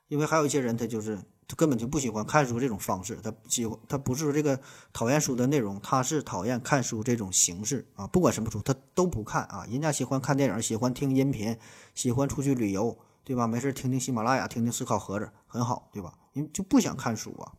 [0.09, 1.17] 因为还有一些人，他就是
[1.47, 4.59] 他根本就不喜欢看书这种方式，他喜欢他不是说这个
[4.91, 8.05] 讨厌书的内容，他是讨厌看书这种形式啊。
[8.05, 9.65] 不管什么书，他都不看啊。
[9.69, 11.57] 人家喜欢看电影，喜欢听音频，
[11.93, 13.47] 喜欢出去旅游，对吧？
[13.47, 16.13] 没事听听喜马拉雅，听听思考盒子，很好，对吧？
[16.33, 17.53] 因为就不想看书啊。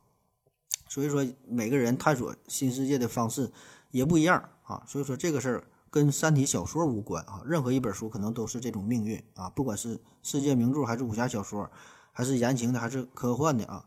[0.89, 3.51] 所以说，每个人探索新世界的方式
[3.91, 4.83] 也不一样啊。
[4.87, 7.43] 所以说，这个事儿跟三体小说无关啊。
[7.45, 11.71] 任何一本书可能都是这种命运啊，不管是世界名著还是武侠小说。
[12.19, 13.85] 还是言情的，还是科幻的啊？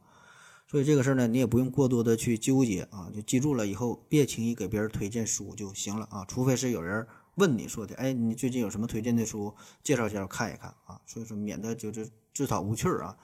[0.68, 6.24] 所以这个事儿呢，你也不用过多的去纠结啊，就记住了以后，别轻易给别人推荐书就行了啊。
[6.28, 7.08] 除非是有人
[7.38, 9.52] 问你说的，哎，你最近有什么推荐的书，
[9.84, 11.02] 介绍介绍看一看啊。
[11.08, 13.18] 所以说，免得就是自讨无趣儿啊。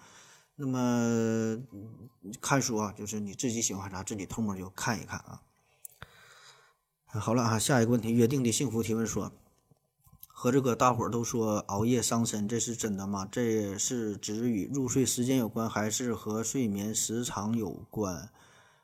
[0.55, 1.57] 那么
[2.41, 5.41] 看书啊，就是你自己喜欢啥，自己偷摸就看一看啊。
[7.07, 9.31] 好了啊，下一个问题，约定的幸福提问说。
[10.37, 13.25] 和这个大伙儿都说熬夜伤身，这是真的吗？
[13.31, 18.29] 这是指与入睡时间有关，还是和睡眠时长有关？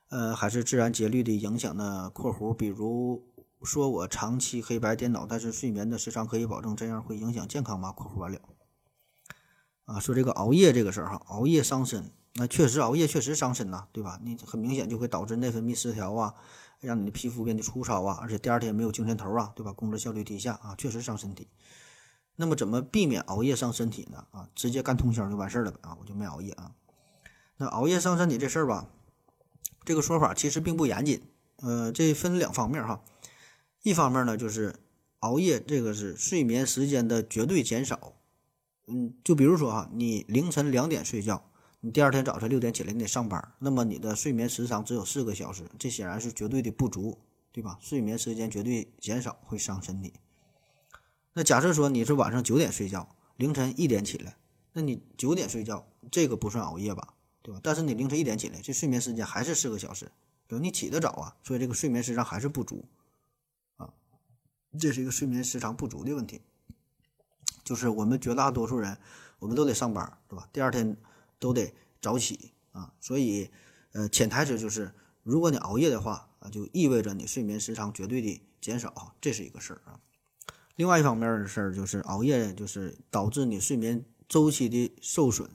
[0.08, 3.22] 呃，还是自然节律的影响呢？（括弧）比如
[3.64, 8.40] 说我长期黑白颠倒，但是睡眠的时长可以保证，这样会影响健康吗？（括弧完了）
[9.92, 14.20] 啊，说这个熬夜这个事儿哈，熬夜伤身，那确实熬夜确实伤身呐，对吧？
[14.24, 16.34] 你很明显就会导致内分泌失调啊。
[16.80, 19.72] 让你的皮肤变得粗糙啊，而且第二天没有精神头啊，对吧？
[19.72, 21.48] 工作效率低下啊，确实伤身体。
[22.38, 24.26] 那么怎么避免熬夜伤身体呢？
[24.32, 26.72] 啊，直接干通宵就完事儿了呗啊，我就没熬夜啊。
[27.58, 28.90] 那熬夜伤身体这事儿吧，
[29.86, 31.22] 这个说法其实并不严谨。
[31.58, 33.04] 呃，这分两方面哈。
[33.84, 34.78] 一方面呢，就是
[35.20, 38.14] 熬夜这个是睡眠时间的绝对减少。
[38.88, 41.48] 嗯，就比如说哈，你凌晨两点睡觉。
[41.84, 47.18] 你第二天早晨六点起来，你得上班，那么你的睡眠时长只有四个小时，这显然是绝对的不足，
[47.52, 47.76] 对吧？
[47.82, 50.14] 睡眠时间绝对减少会伤身体。
[51.34, 54.38] 那假设说你是晚上九点睡觉，凌晨一点起来，
[54.74, 57.60] 那你九点睡觉这个不算熬夜吧，对吧？
[57.64, 60.12] 但是你凌晨一点起来，这睡眠时间还是四个小时，
[60.48, 60.62] 对吧？
[60.64, 62.86] 你起得早啊，所以这个睡眠时长还是不足
[63.78, 63.92] 啊，
[64.80, 66.42] 这是一个睡眠时长不足的问题。
[67.72, 68.98] 就是我们绝大多数人，
[69.40, 70.50] 我们都得上班，对吧？
[70.52, 70.98] 第二天。
[71.42, 73.50] 都得早起啊，所以，
[73.94, 80.00] 呃，潜台词就是，如果你熬夜的话啊，就意味着你睡眠时长绝对的减少，这是一个事儿啊。
[80.76, 85.50] 另外一方面的事儿就是熬夜就是导致你睡眠周期的受损，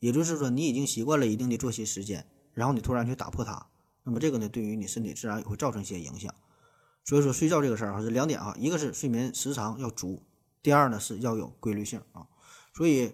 [0.00, 3.68] 也就是说你已经习惯了一定的作息时间，然后你突然去打破它，
[4.02, 6.34] 那么这个呢，对于你身体自然也会造成一些影响。
[7.04, 10.24] 所以说睡觉这个事儿还是两点啊，一个是睡眠时长要足，
[10.62, 12.26] 第二呢是要有规律性啊，
[12.74, 13.12] 所以。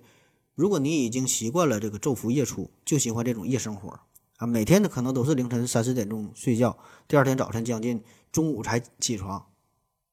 [0.57, 3.99] 如果你已经习惯了这个昼伏夜出，就喜欢这种夜生活。
[4.37, 6.79] 啊，每天呢可能都是凌晨三四点钟睡觉，
[7.09, 9.45] 第二天早晨将近中午才起床，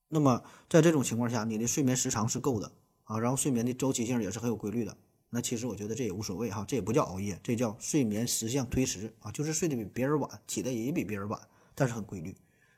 [0.10, 2.72] 那么在这种情况下，你的睡眠时长是够的。
[3.04, 4.98] 啊，然后睡眠的周期性也是很有规律的，
[5.30, 9.14] 那其实我觉得这也无所谓哈，这也不叫熬夜，这叫睡眠时相推迟。
[9.20, 11.40] 啊，就是睡得比别人晚，起的也比别人晚，
[11.76, 12.36] 但是很规律。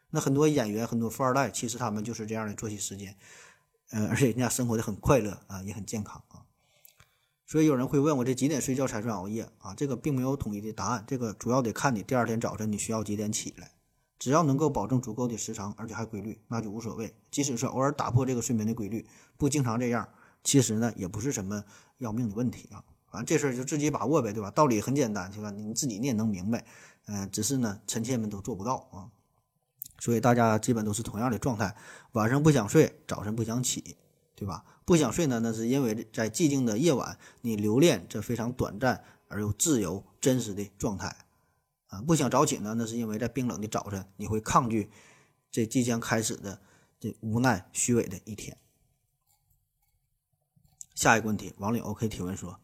[0.09, 3.15] 那很多演员、很多富二代，其实他们就是这样的作息时间，
[3.95, 6.41] 嗯，而且人家生活的很快乐啊，也很健康啊。
[7.45, 9.75] 所以有人会问我这几点睡觉才算熬夜啊？
[9.75, 13.71] 这个并没有统一的答案，这个主要得看你第二天早晨你需要几点起来。
[14.17, 17.13] 只要能够保证足够的时长，而且还规律，那就无所谓。
[17.29, 19.05] 即使是偶尔打破这个睡眠的规律，
[19.37, 20.09] 不经常这样，
[20.43, 21.63] 其实呢也不是什么
[21.99, 22.83] 要命的问题啊。
[23.11, 24.49] 反正这事儿就自己把握呗，对吧？
[24.49, 25.51] 道理很简单，对吧？
[25.51, 26.65] 你自己你也能明白。
[27.05, 29.11] 嗯，只是呢臣妾们都做不到啊。
[30.03, 31.73] 所以大家基本都是同样的状态，
[32.11, 33.95] 晚上不想睡，早晨不想起。
[34.35, 34.65] 对吧？
[34.83, 41.15] 不想睡呢，那是因为在寂静的夜晚，你留恋这非常短暂而又自由、真实的状态，
[41.87, 44.89] 啊，不想早起呢，那是因为在冰冷的早晨，你会抗拒
[45.49, 46.59] 这即将开始的
[46.99, 48.57] 这无奈、虚伪的一天。
[50.95, 52.59] 下一个问题，网友 OK 提问说：，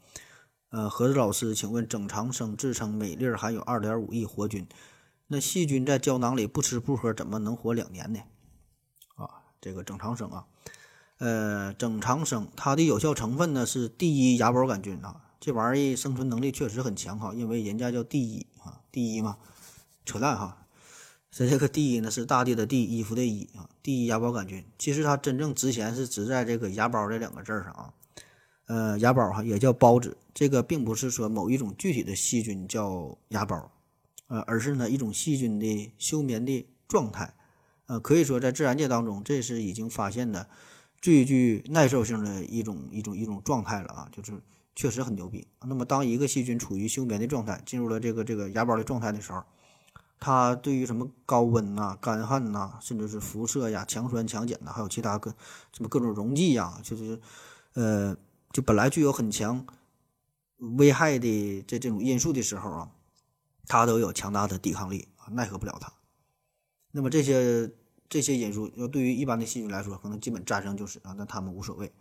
[0.72, 4.68] 呃，何子老师，请问整长生自称每粒含有二点五亿活菌，
[5.32, 8.20] 那细菌在胶囊里不吃不喝，怎么能活两年呢？
[9.16, 9.30] 啊，
[9.62, 10.46] 这个整长生啊。
[11.20, 19.38] 呃，整长生它的有效成分呢是第一芽孢杆菌啊，这玩意儿生存能力确实很强哈，因为人家叫第一啊，第一嘛，
[20.04, 20.66] 扯淡哈。
[21.32, 24.66] 它这个第一呢是大地的地，衣服的衣啊，第一芽孢杆菌。
[24.80, 27.94] 其实它真正值钱是值在这个芽孢这两个字儿上啊。
[28.66, 33.64] 呃，芽孢哈也叫孢子，这个并不是说某一种具体的细菌叫芽孢，
[34.30, 37.36] 呃，而是呢一种细菌的休眠的状态。
[37.88, 40.50] 呃，可以说在自然界当中，这是已经发现的
[41.02, 44.42] 最具耐受性的一种一种一种状态了啊，就是
[44.76, 45.46] 确实很牛逼。
[45.68, 49.44] 那么当一个细菌处于休眠的状态，进入了这个这个芽孢的状态的时候，
[50.20, 55.32] 它对于什么高温呐、干旱呐，甚至是辐射呀、强酸强碱呐，还有其他各
[55.72, 57.20] 什么各种溶剂呀，就是
[57.74, 58.16] 呃。
[58.52, 59.64] 就本来具有很强
[60.58, 62.90] 危害的这这种因素的时候啊，
[63.70, 65.94] 它都有强大的抵抗力啊，奈何不了它。
[66.92, 67.72] 那么这些
[68.10, 71.94] 这些因素，要对于一般的细菌来说，可能基本战胜就是啊，那他们无所谓。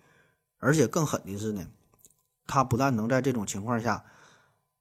[0.56, 1.68] 而且更狠的是呢，
[2.46, 4.02] 它不但能在这种情况下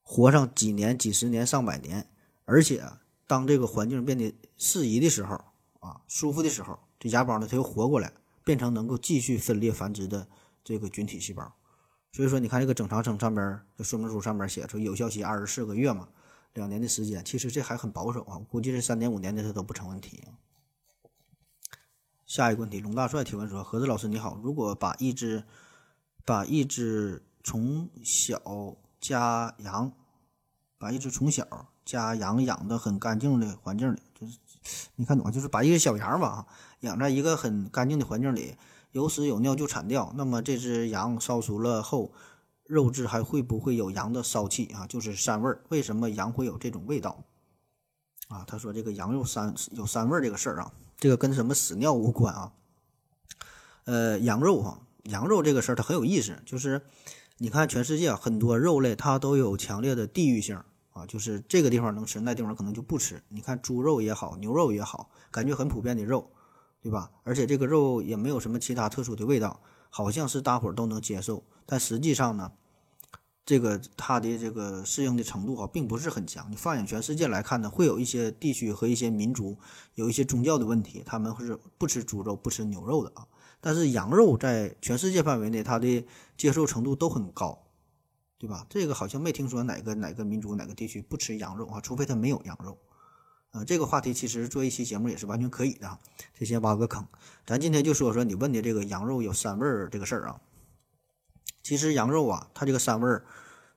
[0.02, 2.10] 活上几年、几十年、上百年，
[2.45, 2.82] 而且
[3.28, 5.36] 当这个环境变得适宜的时候
[5.82, 8.13] 啊，舒服的时候，这芽孢呢，它又活过来，
[8.45, 10.26] 变成能够继续分裂繁殖的
[10.63, 11.54] 这个菌体细胞。
[12.13, 16.08] 所以说，你看这个整长生上边这说明书上面写出有效期二十四个月嘛，
[16.57, 20.23] 两年的时间，其实这还很保守啊，估计这三年五年的它都不成问题。
[22.25, 25.43] 下一个问题，龙大帅提问说：何子老师你好，如果把一只
[26.25, 29.91] 把一只从小家羊，
[30.79, 34.39] 把一只从小家羊养的很干净的环境里，就是
[34.95, 36.47] 你看懂就是把一个小羊吧，
[36.79, 38.55] 养在一个很干净的环境里。
[38.93, 42.11] 有屎有尿就铲掉，那么这只羊烧熟了后，
[42.67, 44.86] 肉质还会不会有羊的骚气啊？
[44.88, 45.63] 就是膻味儿。
[45.69, 47.23] 为什么羊会有这种味道？
[48.27, 52.53] 啊，他说这个羊肉膻有膻味儿这个事儿啊，这个跟什么屎尿无关啊。
[53.86, 56.82] 呃，羊肉哈，羊肉这个事儿它很有意思，就是
[57.38, 63.23] 你看全世界很多肉类它都有强烈的地域性啊，就是这个地方能吃，那地方可能就不吃。
[63.30, 66.30] 你看猪肉也好，牛肉也好，感觉很普遍的肉。
[66.80, 67.12] 对吧？
[67.23, 71.43] 而且这个肉也没有什么其他特殊的味道，好像是大伙儿都能接受。
[71.65, 72.52] 但实际上呢，
[73.45, 76.50] 这个它的这个适应的程度啊，并不是很强。
[76.52, 79.58] 你放眼全世界来看呢，会有一些地区和一些民族
[79.95, 83.28] 有一些宗教的问题，他们是不吃猪肉、不吃牛肉的啊。
[83.60, 86.06] 但是羊肉在全世界范围内，它的
[86.38, 87.63] 接受程度都很高，
[88.38, 88.65] 对吧？
[88.69, 92.78] 这个好像没听说哪个哪个民族、哪个地区不吃羊肉啊，除非他没有羊肉。
[93.57, 95.97] 呃，这个话题其实做一期节目也是完全可以的，
[96.37, 97.03] 这先挖个坑。
[97.43, 100.39] 咱今天就说说你问的这个羊肉有膻味儿这个事儿啊。
[101.63, 103.25] 其实羊肉啊，它这个膻味儿，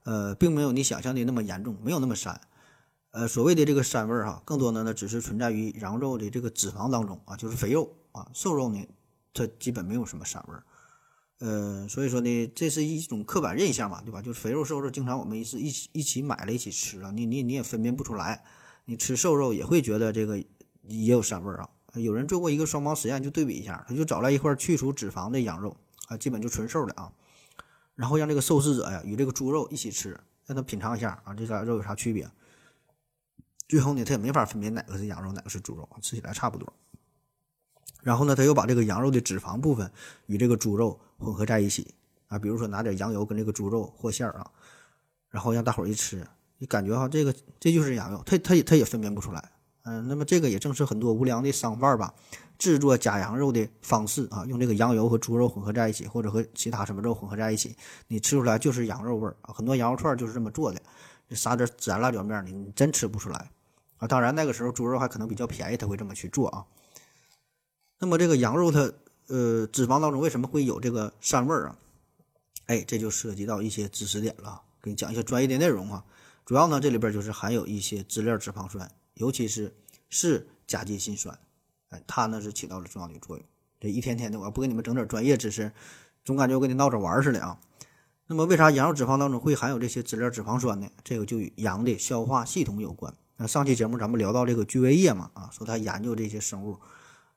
[0.05, 2.37] 呃，并没有你想象的那么严重，没有那么膻。
[3.13, 8.87] 呃，所谓的这个膻味儿哈，更多的呢只是存在于羊肉的这个脂肪当中啊，就是肥肉啊，瘦肉呢，
[9.33, 10.63] 它基本没有什么膻味儿。
[11.39, 14.21] 呃，所以说呢，这是一种刻板印象嘛，对吧？
[14.21, 18.45] 就是肥肉瘦肉，经常我们是一起一起买了一起吃了，你你你也分辨不出来。
[18.85, 20.39] 你吃瘦肉也会觉得这个
[20.83, 21.69] 也有膻味儿啊！
[21.95, 25.77] 有人做过一个双盲实验，就对比一下，他就找来一块去除脂肪的羊肉
[26.09, 27.13] 啊，基本就纯瘦的啊，
[27.95, 32.31] 然后让这个受试者呀与这个猪肉一起吃，让他品尝一下啊，这俩肉有啥区别？
[33.69, 36.73] 最后呢，他也没法分辨哪个是羊肉，哪个是猪肉，吃起来差不多。
[38.03, 39.91] 然后呢，他又把这个羊肉的脂肪部分
[40.27, 41.95] 与这个猪肉混合在一起
[42.29, 44.51] 啊，比如说拿点羊油跟这个猪肉和馅儿啊，
[45.29, 46.27] 然后让大伙儿一吃。
[46.61, 49.51] 你感觉哈，这个这就是羊肉，他他也他也分辨不出来，
[49.85, 52.15] 嗯，那么这个也正是很多无良的商贩吧
[52.59, 57.75] 制作假羊肉的方式啊，用这个羊油和猪肉混合在一起，或者和其他什么肉混合在一起，
[58.09, 59.55] 你吃出来就是羊肉味儿啊。
[59.55, 60.79] 很多羊肉串就是这么做的，
[61.31, 63.51] 撒点孜然辣椒面的，你真吃不出来
[63.97, 64.07] 啊。
[64.07, 66.63] 当然那个时候猪肉还可能比较便宜，他会这么去做啊。
[67.99, 68.93] 那么这个羊肉它
[69.29, 71.77] 呃脂肪当中为什么会有这个膻味儿啊？
[72.67, 76.05] 哎，这就涉及到一些知识点了，给你讲一些专业的内容啊。
[76.45, 79.75] 主要呢，这里边就是含有一些支链脂肪酸，尤其是
[80.09, 81.39] 是甲基辛酸，
[81.91, 83.47] 哎，它呢是起到了重要的作用。
[83.79, 85.73] 这一天天的，我不给你们整点专业知识，
[86.25, 87.59] 总感觉我跟你闹着玩似的啊。
[88.27, 90.89] 那么，为啥羊肉脂肪当中会含有这些支链脂肪酸呢？
[91.03, 93.13] 这个就与羊的消化系统有关。
[93.37, 96.79] 那上期节目咱们聊到这个居维叶嘛，啊，说他研究这些生物，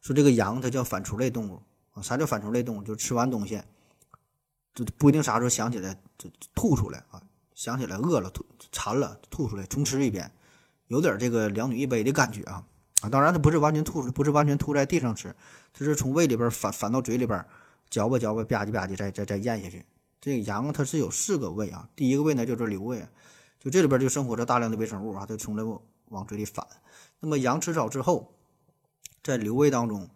[0.01, 1.61] 说这个羊它叫反刍类动物
[1.93, 2.01] 啊。
[2.01, 2.83] 啥叫反刍类动物？
[2.83, 3.61] 就吃完东西，
[4.75, 7.23] 就不一定啥时候想起来就吐出来啊。
[7.63, 10.29] 想起来饿了吐馋了吐出来重吃一遍，
[10.87, 12.65] 有点这个两女一杯的感觉啊
[13.01, 13.07] 啊！
[13.07, 15.33] 当然它不是完全吐出，不是完全吐在地上吃，
[15.71, 17.45] 它是从胃里边反反到嘴里边
[17.89, 19.85] 嚼吧嚼吧吧唧吧唧再再再咽下去。
[20.19, 23.07] 这个羊它是有四个胃啊，第一个胃呢叫做瘤胃，
[23.61, 26.67] 就这里边就生活着大量的微生物啊，它从来往往嘴里反。
[27.21, 28.35] 那么羊吃草之后，
[29.23, 30.09] 在瘤胃当中，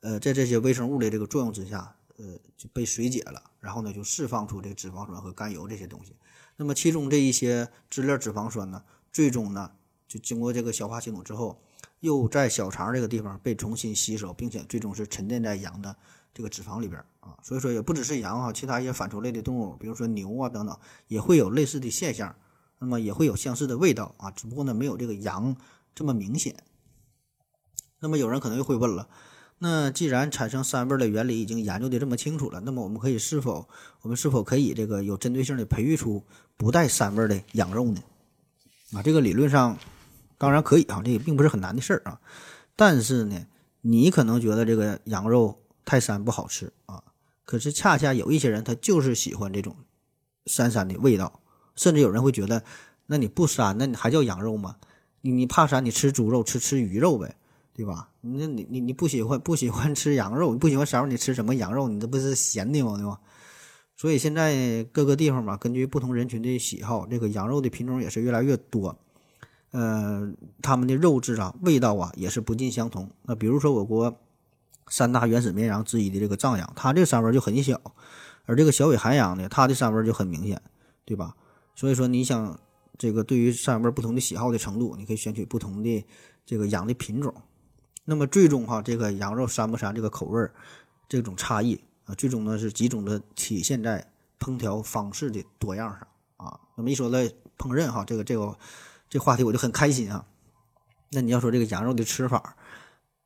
[0.00, 2.24] 呃，在这些微生物的这个作用之下，呃，
[2.56, 6.16] 就被水解了，然后呢就释放出这个脂肪酸和甘油这些东西。
[6.56, 9.72] 那么其中这一些支链脂肪酸呢，最终呢
[10.06, 11.60] 就经过这个消化系统之后，
[12.00, 15.96] 又在小肠这个地方被重新吸收，并且最终是沉淀在羊的
[16.32, 17.36] 这个脂肪里边啊。
[17.42, 20.78] 所以说，也不只是羊啊，其他一些反刍类的动物，比如说牛啊等等，
[21.08, 22.34] 也会有类似的现象。
[22.80, 25.56] 那么也会有相似的味道啊，只不过呢，没有这个羊
[25.94, 26.54] 这么明显。
[28.00, 29.08] 那么有人可能又会问了，
[29.58, 33.68] 那既然产生膻味的原理已经研究的这么清楚了，那么我们可以是否
[34.02, 36.22] 我们是否可以这个有针对性的培育出
[36.56, 38.02] 不带膻味的羊肉呢？
[38.92, 39.78] 啊，这个理论上
[40.36, 42.20] 当然可以啊，这也并不是很难的事儿啊。
[42.76, 43.46] 但是呢，
[43.80, 47.02] 你可能觉得这个羊肉太膻不好吃啊，
[47.44, 49.76] 可是恰恰有一些人他就是喜欢这种
[50.46, 51.40] 膻膻的味道。
[51.76, 52.62] 甚至有人会觉得，
[53.06, 54.76] 那你不膻，那你还叫羊肉吗？
[55.22, 57.34] 你你怕膻，你吃猪肉，吃吃鱼肉呗，
[57.74, 58.08] 对吧？
[58.20, 61.88] 那你你你不喜欢不喜欢吃羊肉，你不喜欢膻味，你吃什么羊肉？
[61.88, 62.96] 你这不是咸的吗？
[62.96, 63.20] 对吧？
[63.96, 68.96] 所以现在各个地方吧，根据不同人群的喜好，这个羊肉的品种也是越来越多。
[69.72, 73.10] 呃，他们的肉质啊、味道啊也是不尽相同。
[73.22, 74.16] 那比如说我国
[74.88, 77.76] 三大原始绵羊之一的这个藏羊，它这个膻味就很小；
[78.46, 80.62] 而这个小尾寒羊呢，它的膻味就很明显，
[81.04, 81.34] 对吧？
[81.74, 82.56] 所以说，你想
[82.96, 86.04] 这个对于膻味不同的喜好的程度，你可以选取不同的
[86.46, 87.34] 这个羊的品种。
[88.04, 90.52] 那么最终哈，这个羊肉膻不膻，这个口味儿
[91.08, 94.06] 这种差异啊，最终呢是集中的体现在
[94.38, 96.60] 烹调方式的多样上啊。
[96.74, 97.18] 那么一说到
[97.56, 98.56] 烹饪哈，这个这个
[99.08, 100.26] 这话题我就很开心啊。
[101.10, 102.56] 那你要说这个羊肉的吃法，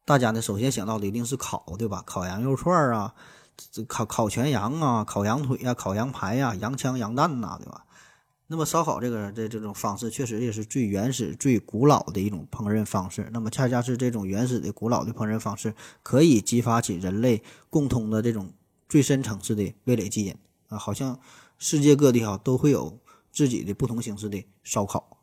[0.05, 2.03] 大家呢首先想到的一定是烤，对吧？
[2.07, 3.15] 烤羊肉串儿啊，
[3.73, 7.85] 这烤烤全羊啊，烤羊腿呀，烤羊排呀，羊腔羊蛋呐，对吧？
[8.51, 13.29] 那么烧烤这个这这种方式确实也是最原始、最古老的一种烹饪方式。
[13.31, 18.51] 那么恰恰是这种原始的、古老的烹饪方式，可以激发起人类共通的这种
[18.89, 20.35] 最深层次的味蕾基因
[20.69, 20.79] 啊！
[20.79, 21.21] 好像
[21.59, 22.99] 世界各地哈都会有
[23.31, 25.19] 自己的不同形式的烧烤。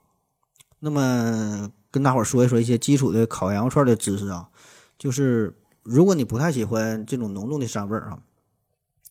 [0.80, 4.50] 那么跟大伙儿说一说一些基础的烤羊肉串的知识啊，
[5.00, 8.20] 就是如果你不太喜欢这种浓重的膻味儿啊。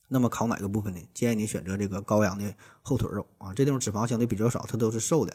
[0.09, 1.01] 那么烤哪个部分呢？
[1.15, 2.55] 建议你选择这个羔羊的
[2.87, 5.35] 后腿肉啊，这地方脂肪相对比较少，它都是瘦的。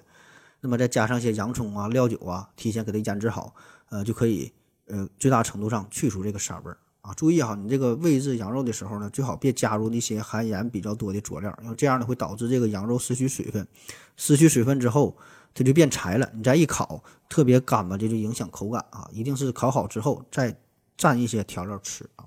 [0.62, 3.56] 那么再加上一些洋葱啊、料酒啊，提前给它腌制好，
[3.90, 4.54] 呃，就可以
[4.86, 7.12] 呃最大程度上去除这个膻味儿啊。
[7.16, 13.68] 注意哈，你这个煨制羊肉的时候呢，最好别加入那些含盐比较多的佐料，因为这样呢会导致这个羊肉失去水分，
[14.16, 15.18] 失去水分之后
[15.56, 16.30] 它就变柴了。
[16.36, 19.10] 你再一烤特别干吧，这就影响口感啊。
[19.12, 20.56] 一定是烤好之后再
[20.98, 22.26] 蘸一些调料吃啊。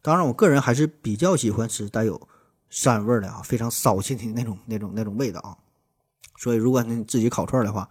[0.00, 2.28] 当然，我个人还是比较喜欢吃带有
[2.72, 5.56] 膻味的啊，非常骚气的那种、那种、那种味道啊。
[6.38, 7.88] 所以，如果你自己烤串的话，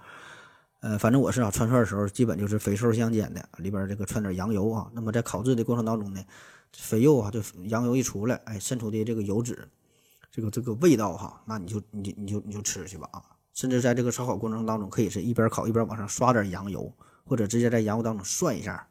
[0.79, 4.89] 呃，反正我是啊，串串的时候基本就是肥瘦相间的，里边这个串点羊油啊。
[4.93, 6.21] 那么在烤制的过程当中呢，
[6.73, 9.69] 肥肉啊，就羊油一出来，哎，渗出的这个油脂，
[10.31, 13.21] 这个这个味道哈，那你就你就你就你就吃去吧啊。
[13.53, 16.91] 甚至在这个烧烤过程当中，可以是一边烤一边往上刷点羊油，
[17.23, 18.87] 或者直接在羊油当中涮一下，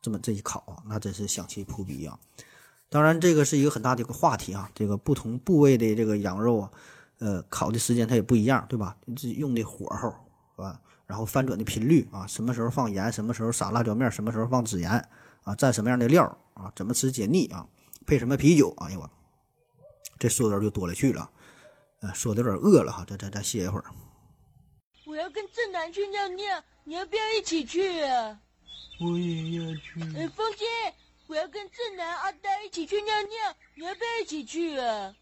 [0.00, 2.18] 这么这一烤啊，那真是香气扑鼻啊。
[2.96, 4.70] 当然，这个是一个很大的一个话题啊。
[4.74, 6.70] 这个不同部位的这个羊肉啊，
[7.18, 8.96] 呃，烤的时间它也不一样，对吧？
[9.08, 10.08] 自己用的火候
[10.56, 10.80] 是吧？
[11.04, 14.92] 然后翻转的频率啊，什么时候放盐，什么时候撒辣椒面，什么时候放孜然
[15.44, 16.24] 啊，蘸什么样的料
[16.54, 17.66] 啊，怎么吃解腻啊，
[18.06, 18.74] 配什么啤酒？
[18.78, 19.10] 哎呦我，
[20.18, 21.30] 这说的就多了去了，
[22.00, 23.84] 呃，说的有点饿了哈，再再再歇一会儿。
[25.04, 28.40] 我要跟正南去尿尿，你要不要一起去啊？
[29.02, 30.00] 我也要去。
[30.16, 30.64] 哎，风姐。
[31.28, 35.14] 我要跟正南、阿呆一起去尿尿，你要不要一起去啊？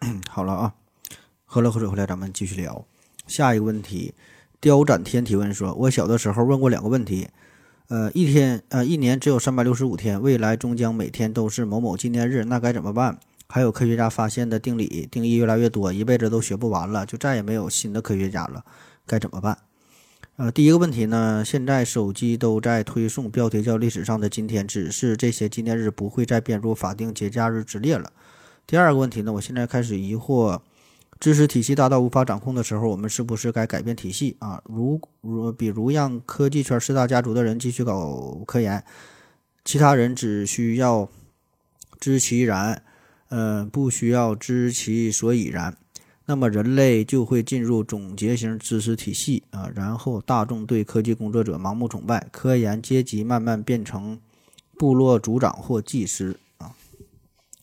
[0.28, 0.74] 好了啊，
[1.44, 2.84] 喝了口水回来，咱们继续聊
[3.28, 4.14] 下一个问题。
[4.60, 7.28] 雕展天提问说：“我小的时候问过两个问题，
[7.88, 13.20] 呃，一天呃一年只有三百六十五天，未来终将每天都是某某纪念日，那该怎么办？
[13.48, 18.64] 还有科学家发现的定理定义越来越多，一辈子都学不完了，就再也没有新的科学家了，
[19.06, 19.56] 该怎么办？”
[20.36, 28.12] 呃，第一个问题呢，现在手机都在推送标题叫“历史上的今天”，只是这些纪念日不会再编入法定节假日之列了。
[28.66, 30.60] 第二个问题呢，我现在开始疑惑，
[31.18, 34.60] 知识体系大到无法掌控的时候，我们是不是该改变体系啊？
[34.66, 38.84] 如如比如让科技圈四大家族的人继续搞科研，
[39.64, 41.08] 其他人只需要
[41.98, 42.82] 知其然，
[43.30, 45.74] 呃，不需要知其所以然。
[46.28, 54.18] 那么人类就会进入总结型知识体系啊，然后大众对科技工作者盲目崇拜，科研阶级慢慢变成
[54.76, 56.74] 部落族长或技师啊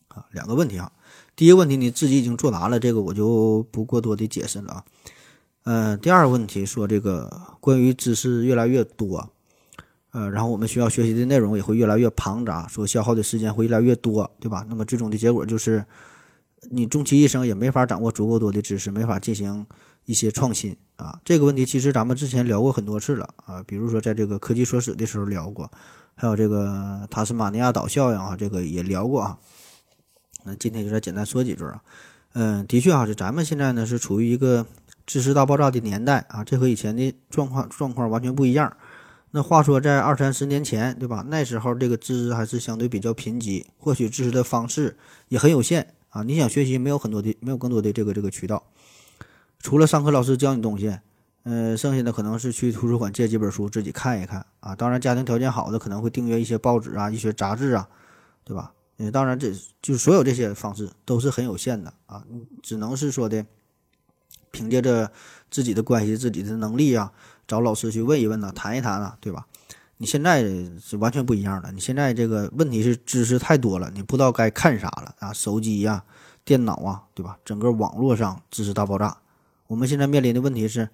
[0.07, 0.89] 啊，两个问题啊，
[1.35, 4.85] 第一个问题你自己已经作答了，这个我就不过多的解释了啊。
[5.63, 9.29] 呃，第二个问题说这个关于知识越来越多，
[10.11, 14.65] 呃，然后我们需要学习的内容也会越来越庞杂，说消耗的时间会越来越多，对吧？
[14.69, 15.85] 那么最终的结果就是。
[16.69, 19.65] 你终其一生也没法掌握足够多的知识，没法进行
[20.05, 21.19] 一些创新啊。
[21.23, 25.71] 这个问题其实咱们之前聊过很多次了啊，比如说在这个科技说史的时候聊过，
[26.15, 29.37] 还有这个塔斯马尼亚岛效应啊，这个也聊过啊。
[30.45, 31.81] 那今天就再简单说几句啊。
[32.33, 34.65] 嗯，的确啊，是咱们现在呢是处于一个
[35.05, 38.75] 知识大爆炸的年代啊，这和以前的状况状况完全不一样。
[39.35, 41.25] 那话说在二三十年前，对吧？
[41.27, 44.95] 那时候这个知识还是相对比较贫瘠，获取知识的方式
[45.29, 46.23] 也很有限啊。
[46.23, 48.63] 你想学习，没有很多的，没有更多的这个这个渠道，
[49.59, 50.97] 除了上课老师教你东西，
[51.43, 54.73] 嗯，剩下的可能是去图书馆借几本书自己看一看啊。
[54.73, 57.89] 当然，家庭条件好的可能会订阅一些报纸啊、一些杂志啊，
[58.45, 58.71] 对吧？
[58.97, 59.51] 嗯，当然，这
[59.81, 62.23] 就所有这些方式都是很有限的啊，
[62.61, 63.45] 只能是说的，
[64.51, 65.11] 凭借着
[65.49, 67.11] 自己的关系、自己的能力啊，
[67.47, 69.47] 找老师去问一问呐，谈一谈啊，对吧？
[70.03, 70.43] 你现在
[70.81, 76.03] 是完全不一样了，你现在这个问题是知识太多了，你不知道该看啥了啊，手机呀、
[76.43, 77.37] 电脑啊，对吧？
[77.45, 79.15] 整个网络上知识大爆炸，
[79.67, 80.89] 我们现在面临的问题是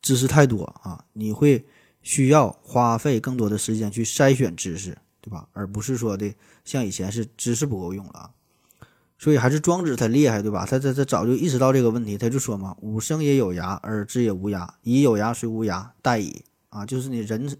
[0.00, 1.64] 知识太多啊，你会
[2.02, 4.98] 需要花费更多的时间去筛选知识。
[5.24, 5.46] 对吧？
[5.52, 6.34] 而不是说的
[6.64, 8.32] 像以前是知识不够用了，
[9.16, 10.66] 所以还是庄子他厉害，对吧？
[10.68, 14.68] 他他他早就意识到这个问题，他就说嘛：“吾生也有涯，而知也无涯。
[14.82, 17.56] 以有涯随无涯，殆矣。”啊，就是你人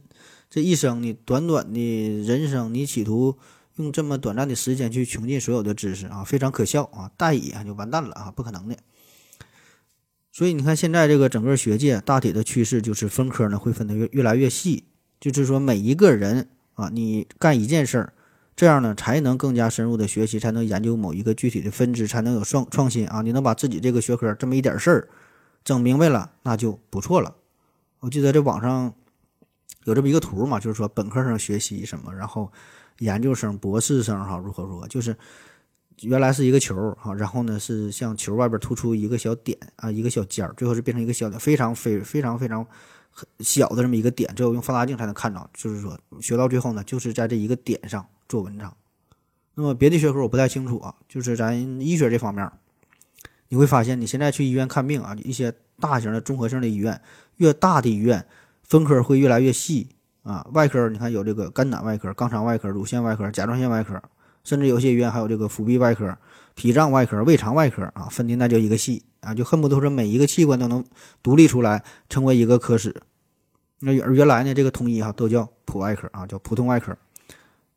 [0.52, 1.80] 这一生，你短短的
[2.24, 3.38] 人生，你企图
[3.76, 7.10] 用这么短暂的时间去穷尽所有的知识啊，非常可笑啊！
[7.16, 8.76] 大矣啊，就完蛋了啊，不可能的。
[10.30, 14.84] 所以你看，现在这个整个学界大体的趋势就是分科呢会分得越越来越细，
[15.18, 16.50] 就是说每一个人。
[16.74, 18.12] 啊，你干一件事儿，
[18.56, 23.20] 这样呢才能更加深入的学习，才能研究某一个具体的分支，才能有创创新啊！
[23.20, 25.08] 你能把自己这个学科这么一点事儿
[25.64, 27.36] 整明白了，那就不错了。
[28.00, 28.94] 我记得这网上
[29.84, 32.52] 有这么一个图嘛，就是说本科生学习什么，然后
[32.98, 35.16] 研究生、博士生哈如何如何，就是
[36.00, 42.66] 原来是一个球哈，然后呢是像球外边突出一个小点啊，一个小尖儿，最后是变成一个小点，非常非非常非常。
[43.14, 45.46] 很小的这么一个点，只有用放大镜才能看到。
[45.52, 48.74] 就是说，学到最后呢，就是在这一个点上做文章。
[49.54, 52.50] 那么别的学科我不太清楚啊，就是咱医学这方面，
[53.50, 56.98] 你会发现，你现在去医院看病啊，一些大型的综合性的医院，
[57.36, 58.26] 越大的医院
[58.72, 59.86] 分科会越来越细
[60.22, 60.46] 啊。
[60.54, 64.02] 外科你看有这个肝胆外科、肛肠外科、乳腺外科、甲状腺外科，
[64.44, 66.16] 甚至有些医院还有这个腹壁外科、
[66.54, 69.02] 脾脏外科、胃肠外科啊，分的那叫一个细。
[69.20, 70.82] 啊，就恨不得说每一个器官都能
[71.22, 72.96] 独立出来，成为一个科室。
[73.80, 76.96] 那而原来呢，这个统一哈都叫普外科啊，叫普通外科。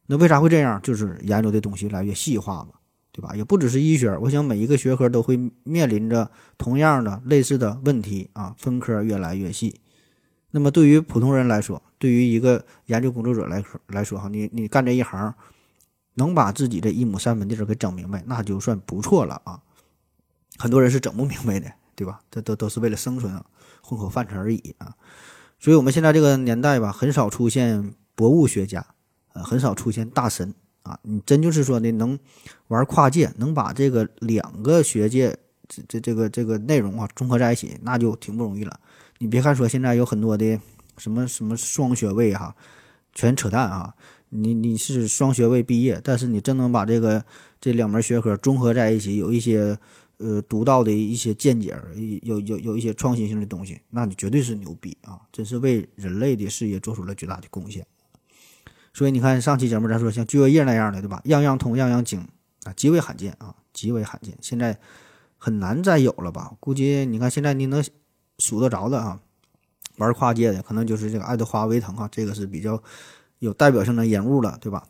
[0.07, 0.81] 那为啥会这样？
[0.81, 2.69] 就是研究的东西越来越细化嘛，
[3.11, 3.35] 对吧？
[3.35, 9.81] 也不只是医学，我想每一个学科都会面临着同样的类似的问题啊，分科越来越细。
[10.55, 15.33] 那么对于普通人来说，对于一个研究工作者来说来说哈，你你干这一行，
[16.13, 19.59] 能把自己这一亩三分地儿给整明白，那就算不错了啊。
[20.57, 22.21] 很多人是整不明白的，对吧？
[22.31, 23.45] 这都都是为了生存啊，
[23.81, 24.95] 混口饭吃而已啊。
[25.59, 28.85] 所以，我们现在这个年代吧，很少出现博物学家，
[29.33, 30.97] 呃，很少出现大神啊。
[31.01, 32.17] 你真就是说呢，能
[32.69, 35.37] 玩跨界，能把这个两个学界
[35.67, 38.79] 这这这个这个内容啊综合在一起，那就挺不容易了。
[39.17, 40.59] 你别看说现在有很多的
[40.97, 42.55] 什么什么双学位哈，
[43.13, 43.95] 全扯淡啊。
[44.29, 47.23] 你你是双学位毕业，但是你真能把这个
[47.61, 49.77] 这两门学科综合在一起，有一些。
[50.17, 51.77] 呃，独到的一些见解，
[52.21, 55.19] 有有有一些创新性的东西，那你绝对是牛逼啊！
[55.29, 57.85] 真是为人类的事业做出了巨大的贡献。
[58.93, 61.19] 所以你看上期节目咱说像聚月夜那样的，对吧？
[61.25, 62.25] 样样通，样样精
[62.63, 64.33] 啊，极为罕见啊，极为罕见。
[64.39, 64.79] 现在
[65.37, 66.53] 很难再有了吧？
[66.61, 67.83] 估计你看现在你能
[68.39, 69.19] 数得着的啊，
[69.97, 72.81] 玩跨界的可能就是这个爱德华·维腾啊，这个是比较
[73.39, 74.83] 有代表性的人物了，对吧？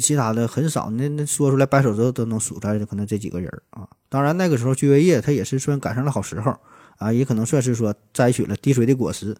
[0.00, 3.88] 其他的很少，那那说出来掰手指头都能数出来，可能这几个人啊。
[4.08, 6.56] 当然那个时候居维叶他也是算赶上了好时候
[6.98, 9.36] 啊，也可能算是说摘取了滴水的果实，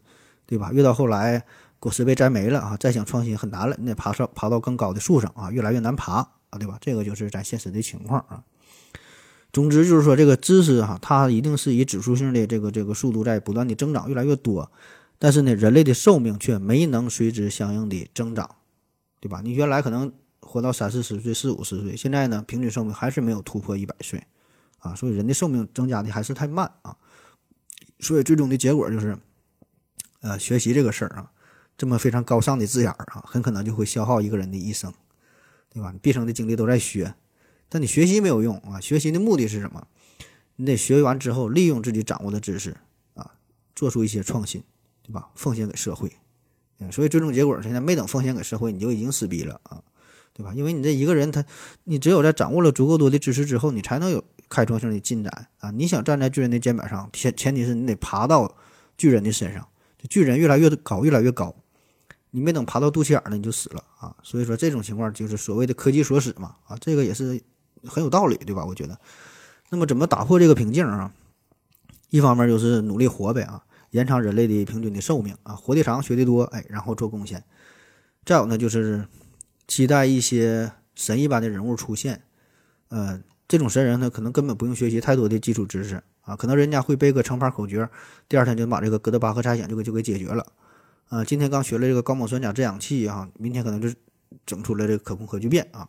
[0.46, 0.72] 对吧？
[0.72, 1.44] 越到后来
[1.78, 6.14] 果实被摘没了啊，再想创新很难了，你得爬上爬到更高的树上啊，越来越难爬
[6.50, 6.76] 啊，对吧？
[6.80, 8.42] 这个就是咱现实的情况啊。
[9.52, 14.70] 总之就是说这个知识哈，它一定是以指数性的这个这个速度在不断的增长，越来越多。
[15.18, 18.56] 但是呢，人类的寿命却没能随之相应的增长，
[19.20, 19.40] 对吧？
[19.42, 20.12] 你原来可能。
[20.40, 24.24] 活到三四十岁、四五十岁，现在呢，平均寿命还是没有突破一百岁，
[24.78, 26.96] 啊，所以人的寿命增加的还是太慢啊，
[28.00, 29.18] 所以最终的结果就是，
[30.20, 31.30] 呃，学习这个事儿啊，
[31.76, 34.90] 这么非常高尚的字眼儿啊，很可能就会消耗一个人的一生，
[35.68, 35.90] 对吧？
[35.92, 37.14] 你毕生的精力都在学，
[37.68, 39.86] 但你学习没有用啊，学习的目的是什么？
[40.56, 42.76] 你得学完之后，利用自己掌握的知识
[43.14, 43.30] 啊，
[43.74, 44.62] 做出一些创新，
[45.02, 45.30] 对吧？
[45.34, 46.10] 奉献给社会，
[46.78, 49.82] 嗯，所以最终结果现在没等奉献给社会，你就已经死逼了啊。
[50.34, 50.54] 对吧？
[50.54, 51.44] 因为你这一个人他，
[51.82, 55.72] 你只有在掌握了足够多的知识之后，你才能有开创性的进展啊！
[55.72, 58.56] 你想站在巨人的肩膀上，前前提是你得爬到
[58.96, 59.66] 巨人的身上，
[60.08, 61.52] 巨人越来越高，越来越高，
[62.30, 64.14] 你没等爬到肚脐眼儿呢，你就死了啊！
[64.22, 67.42] 所以说这种情况就是所谓的科技所使嘛啊，这个也是
[67.84, 68.64] 很有道理，对吧？
[68.64, 68.98] 我觉得，
[69.70, 71.12] 那么怎么打破这个瓶颈啊？
[72.10, 77.44] 一方面就是努力活呗啊，延长人类的平均的寿命啊，活得长，学得多，哎，然后做贡献。
[78.24, 79.06] 再有呢就是。
[79.70, 82.22] 期待一些神一般的人物出现，
[82.88, 87.86] 呃，这种神人呢，可能根本不用学习太多的基础知识啊，可能人家会背个乘法口诀，
[88.30, 90.46] 第二天就把这个哥德巴赫猜想就给就给解决了，
[91.10, 93.90] 啊，今天刚学了这个高锰酸钾制氧气啊，明天可能就
[94.46, 95.86] 整出来这个可控核聚变啊，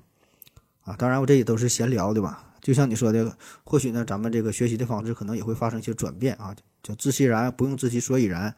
[0.83, 2.45] 啊，当然我这也都是闲聊对吧？
[2.61, 8.55] 就像你说的，或许呢，咱们这个学习的方式可能也会发生一些转变啊，叫知其然不用知其所以然，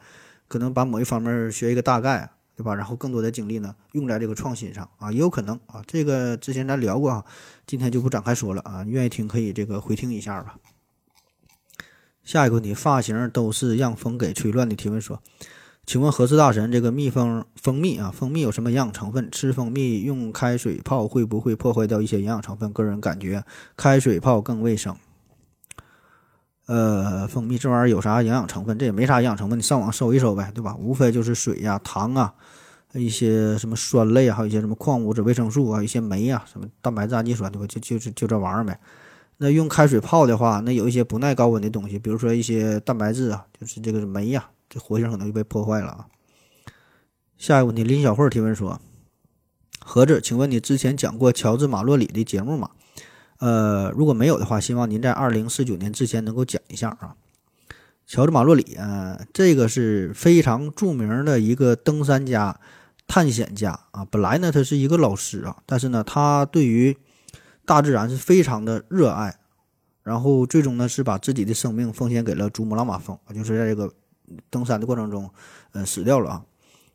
[0.48, 2.30] 可能把某一方面学一个大概。
[2.54, 2.74] 对吧？
[2.74, 5.82] 然后更多的精力呢，用在这个创新上啊，也有可能啊。
[5.86, 7.24] 这个之前咱聊过啊，
[7.66, 8.84] 今天就不展开说了啊。
[8.86, 10.56] 愿意听可以这个回听一下吧。
[12.22, 15.22] 下一个问题，发型都是让风给吹乱的提问说，
[15.84, 19.28] 请问何氏大神，这个蜜蜂蜂蜜啊，蜂蜜有什么营养成分？
[19.32, 22.72] 吃蜂蜜用开水泡会不会破坏掉一些营养成分？
[22.72, 23.44] 个人感觉
[23.76, 24.96] 开水泡更卫生。
[26.66, 28.78] 呃，蜂蜜这玩意儿有啥营养成分？
[28.78, 30.76] 这也没啥营养成分，你上网搜一搜呗，对吧？
[30.78, 32.32] 无非就是水呀、糖啊，
[32.94, 37.66] 一些什么酸类啊，还有一些什么矿物质、维生素啊，一些酶啊，什么蛋白质、氨基酸，对吧？
[37.66, 38.78] 就就是就这玩意儿呗。
[39.38, 46.06] 那用开水泡的话，那有一些不耐高温的东西，比如说一些蛋白质啊，就是这个酶呀，这活性可能就被破坏了啊。
[47.36, 48.80] 下一个问题，林小慧提问说：
[49.78, 52.70] 何子，请问你之前讲过乔治马洛里的节目吗？
[53.38, 57.16] 呃，如果没有的话，希望您在二零四九年之前能够讲一下啊。
[58.06, 62.58] 乔治马洛里啊，这个是非常著名的一个登山家、
[63.06, 64.04] 探险家啊。
[64.04, 66.96] 本来呢，他是一个老师啊，但是呢，他对于
[67.66, 69.36] 大自然是非常的热爱，
[70.02, 73.92] 然后最终呢，是把自己的生命奉献给了珠穆朗玛峰，就是在这个
[74.50, 75.30] 登山的过程中，
[75.72, 76.44] 呃，死掉了啊。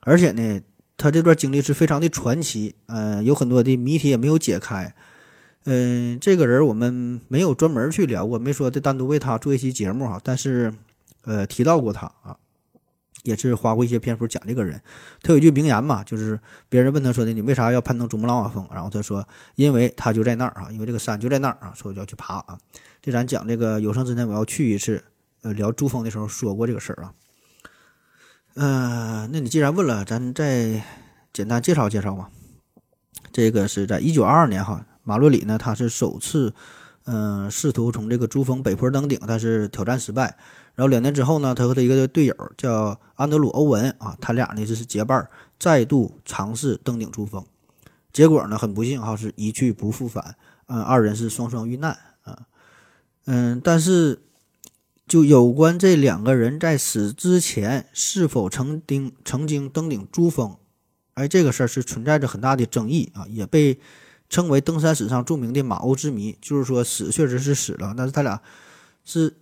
[0.01, 0.61] 而且呢，
[0.95, 4.93] 他这段经历是非常的传奇，呃，有很多的谜题也没有解开。
[5.65, 10.17] 嗯，这个人我们没有专门去聊过，没说的单独为他做一期节目哈。
[10.23, 10.73] 但是，
[11.23, 12.37] 呃，提到过他啊，
[13.23, 14.81] 也是花过一些篇幅讲这个人。
[15.21, 18.65] 他有一句名言嘛，就是别人问他说的，你为啥要攀登珠穆朗玛峰？
[18.71, 22.57] 然后他说，因为他就在那儿啊，因为这个山就在那儿啊，所以就要去爬啊。
[23.01, 25.03] 这咱讲这个有生之年我要去一次，
[25.41, 27.13] 呃，聊珠峰的时候说过这个事儿啊。
[28.59, 30.83] 嗯，那你既然问了，咱再
[31.31, 32.31] 简单介绍介绍吧。
[33.31, 34.83] 这个是在一九二二年哈。
[35.03, 36.51] 马洛里呢，他是首次，
[37.05, 40.35] 嗯，试图从这个珠峰北坡登顶，但是挑战失败。
[40.73, 45.29] 然后两年之后呢，他和他一个队友叫安德鲁·欧文啊，他俩呢就是结伴
[45.59, 47.45] 再度尝试登顶珠峰。
[48.11, 50.35] 结果呢，很不幸哈，是一去不复返，
[50.65, 52.39] 嗯，二人是双双遇难啊。
[53.27, 54.19] 嗯，但是
[55.07, 60.57] 就有关这两个人在死之前是否曾经曾经登顶珠峰，
[61.13, 63.79] 哎，这个事儿是存在着很大的争议啊，也被。
[64.29, 68.41] 称为登山史上著名的马鸥之谜，就是说死确实是死了，但是他俩
[69.05, 69.33] 是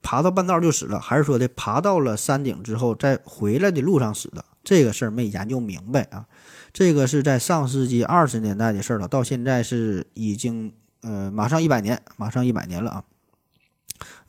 [0.00, 4.42] 爬到半道就死了，还是说的爬到了山顶之后在回来的路上死的？
[4.64, 6.24] 这个事儿没研究明白啊。
[6.72, 13.04] 这个是在上世纪二十年代的事儿了，到现在是已经呃马上一百年，马上一百年了啊。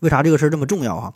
[0.01, 1.13] 为啥这个事儿这么重要啊？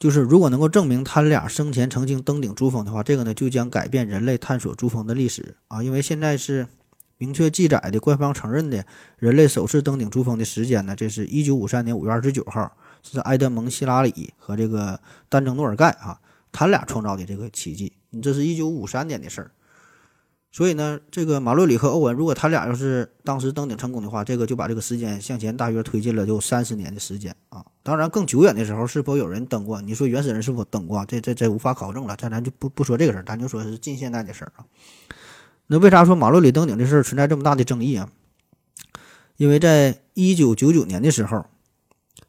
[0.00, 6.66] 就是如果能够证明他俩生前曾经登顶珠峰的话，这个呢就将改变人类探索珠峰的历史啊，因为现在是。
[7.20, 8.86] 明确记载的官方承认的
[9.18, 10.94] 人类首次登顶珠峰的时间呢？
[10.94, 16.20] 这是一九五三年五月二十九号，是埃德蒙·希拉里和这个丹增·诺尔盖啊，
[16.52, 17.92] 他俩创造的这个奇迹。
[18.10, 19.50] 你这是一九五三年的事儿，
[20.50, 27.64] 所以呢，这个马洛里和欧文，如果他俩要是当时登顶成功的话，这个就把这个时间向前大约推进了就三十年的时间啊。
[27.82, 29.80] 当然，更久远的时候是否有人登过？
[29.82, 31.04] 你说原始人是否登过？
[31.06, 32.16] 这这这无法考证了。
[32.16, 34.64] 咱咱就不不说这个事儿，咱就说是近现代的事儿啊。
[35.66, 38.08] 那为啥说马洛里登顶这事儿存在这么大的争议啊？
[39.36, 41.44] 因为在一九九九年的时候，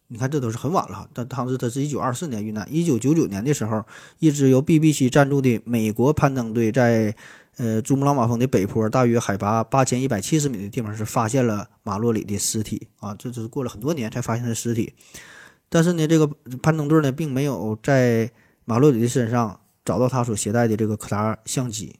[0.09, 2.67] 你看这都是很晚了，但当时他是一九二四年遇难。
[2.69, 3.85] 一九九九年的时候，
[4.19, 7.15] 一支由 BBC 赞助的美国攀登队在
[7.59, 13.13] 呃珠穆朗玛峰的北坡，大约海拔八千一百七十米的地方是发现了马洛里的尸体啊。
[13.19, 14.93] 这只是过了很多年才发现的尸体，
[15.67, 16.25] 但是呢，这个
[16.63, 18.31] 攀登队呢并没有在
[18.63, 21.97] 马洛里的身上找到他所携带的这个可达相机。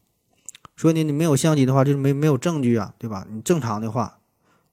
[0.77, 3.27] 所以呢，你没有相机的话，就是没没有证据啊，对吧？
[3.29, 4.19] 你正常的话，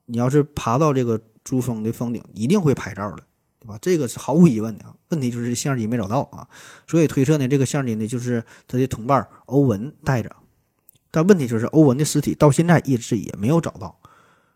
[0.05, 3.25] 你要是爬到这个珠峰的峰顶，一定会拍照的，
[3.59, 3.77] 对吧？
[3.83, 4.85] 这个是毫无疑问的。
[5.09, 6.47] 问题就是相机没找到啊，
[6.87, 10.31] 所以推测呢，这个相机呢就是他的同伴欧文带着。
[11.17, 13.99] 但问题就是欧文的尸体到现在一直也没有找到，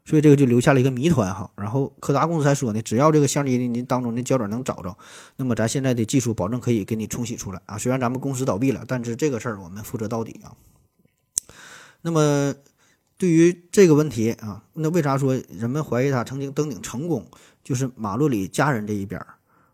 [0.05, 1.51] 所以这个就留下了一个谜团哈。
[1.57, 4.95] 然后柯达公司还说呢，只要这个相机您当中的胶卷能找着，
[5.37, 7.79] 那么咱现在的技术保证可以给你冲洗出来啊。
[7.79, 10.53] 虽然咱们公司倒闭了，但是这个事儿我们负责到底啊。
[12.03, 12.55] 那么
[13.17, 17.27] 对于这个问题啊，那为啥说人们怀疑他曾经登顶成功？
[17.65, 19.27] 就是马洛里家人这一边儿，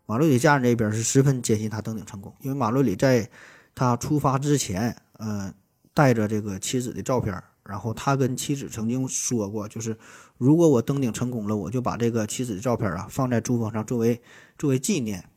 [0.05, 3.29] 马洛里家人这一边是十分坚信他登顶成功，因为马洛里在
[3.75, 5.53] 他出发之前，呃，
[5.97, 7.33] 带着这个妻子的照片，
[7.63, 9.97] 然后他跟妻子曾经说过，就是
[10.37, 14.21] 如果我登顶成功了，我就把这个妻子的照片啊放在珠峰上作为
[14.59, 15.27] 作为纪念。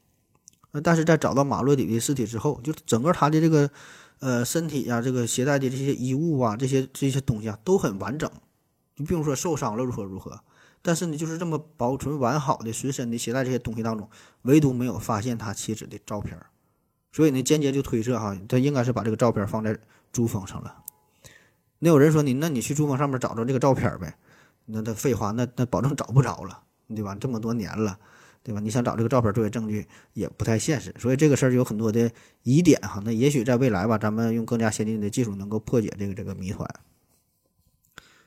[0.72, 3.70] 呃，但是在找到马洛里的尸体之后，就整个他的这个
[4.18, 8.30] 呃身体呀，这个携带的这些衣物啊，这些这些东西啊都很完整，
[8.94, 10.38] 就并不说受伤了如何如何。
[10.82, 14.06] 但是呢，就是这么保存完好的随身的携带这些东西当中，
[14.42, 16.38] 唯独没有发现他妻子的照片，
[17.12, 19.78] 所以呢，间接就推测哈，他应该是把这个照片放在
[20.12, 20.84] 珠峰上了。
[21.78, 24.16] 那有人说你，那你去珠峰上面找着这个照片呗？
[24.66, 27.16] 那他废话，那那保证找不着了，对吧？
[27.20, 27.98] 这么多年了，
[28.42, 28.60] 对吧？
[28.60, 32.10] 你想找这个照片作为证据也不太现实，所以这个事儿有很多的
[32.42, 33.02] 疑点哈。
[33.04, 36.68] 那也许在未来吧，咱们用更加先进的技术能够破解这个这个谜团。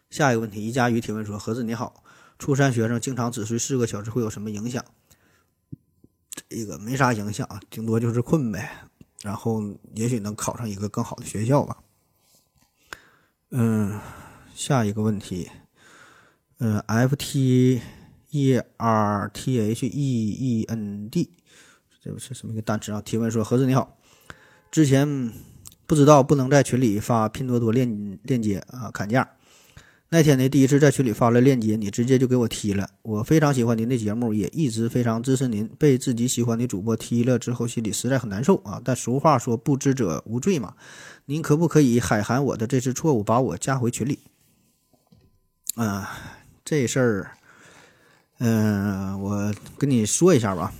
[0.09, 2.03] 下一个问题，一家鱼提问说：盒子你好。
[2.39, 4.83] 初三学生经常只睡四个小时会有什么影响？
[6.49, 8.69] 这个没啥影响，顶多就是困呗。
[9.23, 9.63] 然后
[9.95, 11.77] 也许能考上一个更好的学校吧。
[13.51, 13.99] 嗯，
[14.53, 15.49] 下一个问题，
[16.57, 17.81] 嗯，F T
[18.31, 21.31] E R T H E E N D，
[22.01, 23.01] 这是什么一个单词啊？
[23.01, 23.97] 提问说：何子你好，
[24.69, 25.31] 之前
[25.85, 29.37] 不知道不能在群里发拼多多链链接啊，砍价。
[30.13, 32.87] 那天呢，第一次在群里发了链接，你直接就给我踢了。
[33.01, 35.67] 我非常喜欢您的节目，也一直非常支持您。
[35.79, 38.79] 被自己喜欢的主播踢了之后，心里实在很难受啊。
[38.85, 40.75] 但俗话说不知者无罪嘛，
[41.25, 44.19] 您可不可以海涵我的这次错误，把我加回群里？
[45.73, 46.07] 啊，
[46.63, 47.31] 这事儿，
[48.37, 50.71] 嗯，我跟你说一下吧，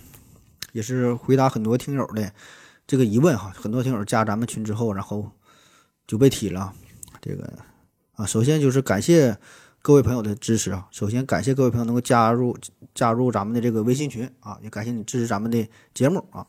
[0.73, 2.31] 也是回答很多听友的
[2.86, 3.51] 这个疑问哈。
[3.55, 5.31] 很多听友加咱们群之后，然后
[6.05, 6.71] 就被踢了，
[7.19, 7.51] 这个。
[8.16, 9.38] 啊，首先就是感谢
[9.82, 10.88] 各位朋友的支持啊！
[10.91, 12.55] 首先感谢各位朋友能够加入
[12.93, 16.45] 加入咱们的这个微信群啊，也感谢你支持咱们的节目啊。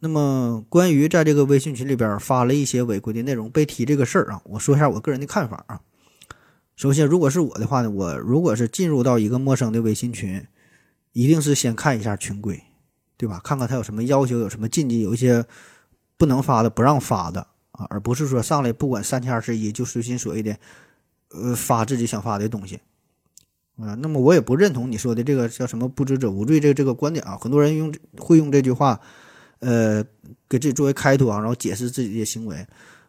[0.00, 5.80] 那么关于在这个微信群里边发了一些违规的内容被踢这个事儿啊，我说一下我个人的看法啊。
[6.76, 10.46] 首先，如果是我的话呢，我如果是进入到一个陌生的微信群，
[11.12, 12.62] 一定是先看一下群规，
[13.16, 13.40] 对吧？
[13.42, 15.46] 看看他有什么要求，有什么禁忌，有一些
[16.18, 17.46] 不能发的、不让发的。
[17.74, 20.56] 啊，而不是说上来不管三七二十一就随心所欲的，
[21.30, 22.76] 呃，发自己想发的东西，
[23.76, 27.36] 啊，那么我也不认同你说的这个叫什么“不知者无罪”这这个观点啊。
[27.36, 29.00] 很多人用会用这句话，
[29.58, 30.04] 呃，
[30.48, 32.64] 给自己作为开脱啊，然后解释自己的行为。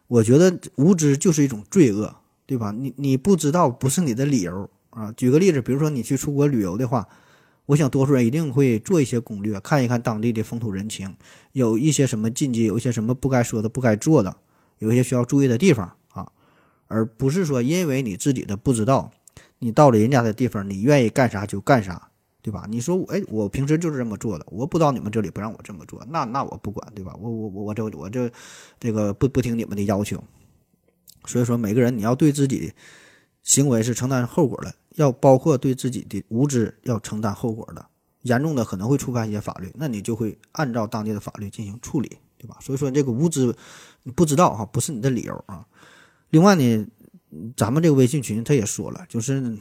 [0.08, 2.72] 我觉得无知就是一种罪恶，对吧？
[2.72, 5.12] 你你不知道不是你的理由啊。
[5.12, 7.06] 举个例子，比如说你去出国旅游的话，
[7.66, 11.14] 我想多数人一定会做一些攻略，看一看当地的风土人情，
[11.52, 14.36] 有一些什么禁忌，有一些什么不该说的、不该做的。
[14.78, 16.30] 有一些需要注意的地方啊，
[16.86, 19.10] 而不是说因为你自己的不知道，
[19.58, 22.10] 你到了人家的地方，你愿意干啥就干啥，
[22.42, 22.66] 对吧？
[22.68, 27.14] 你说我，哎，我平时就是这么做的，我不到你们这里不让我这么做，那那我不管，对吧？
[27.18, 28.30] 我我我我这我这
[28.78, 30.22] 这个不不听你们的要求，
[31.24, 32.72] 所以说每个人你要对自己
[33.42, 37.86] 行为是承担后果的，要包括对自己的无知要承担后果的，
[38.22, 42.18] 严重的可能会触犯一些法律，那你就会按照当地的法律进行处理。
[42.38, 42.58] 对吧？
[42.60, 43.56] 所以说这个无知，
[44.06, 45.66] 你不知道哈，不是你的理由啊。
[46.30, 46.86] 另外呢，
[47.56, 49.58] 咱们这个微信群他也说了，就是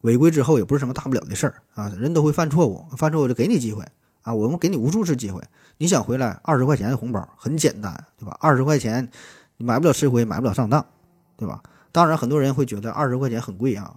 [0.00, 3.84] 违规之后也不是什么大不了的事儿啊，人都会犯错误，犯错误就给你机会
[4.22, 5.40] 啊，我们给你无数次机会。
[5.78, 8.36] 你想回来二十块钱的红包很简单，对吧？
[8.40, 9.08] 二十块钱
[9.56, 10.84] 你买不了吃亏，买不了上当，
[11.36, 11.62] 对吧？
[11.92, 13.94] 当然很多人会觉得二十块钱很贵啊，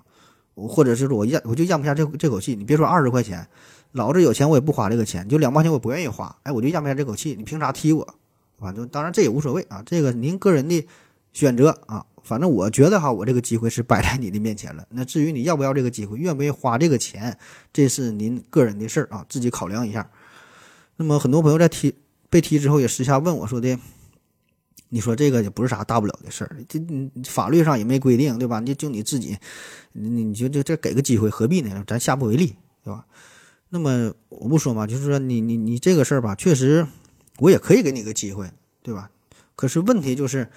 [0.54, 2.56] 或者是说我咽我就咽不下这这口气。
[2.56, 3.48] 你别说二十块钱。
[3.94, 7.34] 老子有钱，我也不花这个钱，就两毛钱我不愿意花，哎，我就咽不下这口气。
[7.36, 8.08] 你凭啥踢我？
[8.60, 10.86] 反正当然这也无所谓啊，这个您个人的
[11.34, 12.06] 选择啊。
[12.22, 14.86] 反正我觉得哈，我这个机会是摆在你的面前了。
[14.92, 17.36] 那至于你要不要这个机会，愿不愿意花这个钱，
[17.74, 20.12] 这是您个人的事儿啊，自己考量一下。
[20.98, 21.96] 那么很多朋友在提
[22.30, 23.80] 被提之后也私下问我说的，
[24.90, 26.80] 你说这个也不是啥大不了的事儿，这
[27.24, 28.60] 法律上也没规定，对吧？
[28.60, 29.38] 你就你自己，
[29.94, 31.84] 你你就这这给个机会何必呢？
[31.88, 32.54] 咱下不为例，
[32.84, 33.06] 对吧？
[33.70, 36.86] 那么我不说嘛，就是说你你你这个事儿吧，确实
[37.40, 39.10] 我也可以给你个机会，对吧？
[39.56, 40.50] 可是问题就是，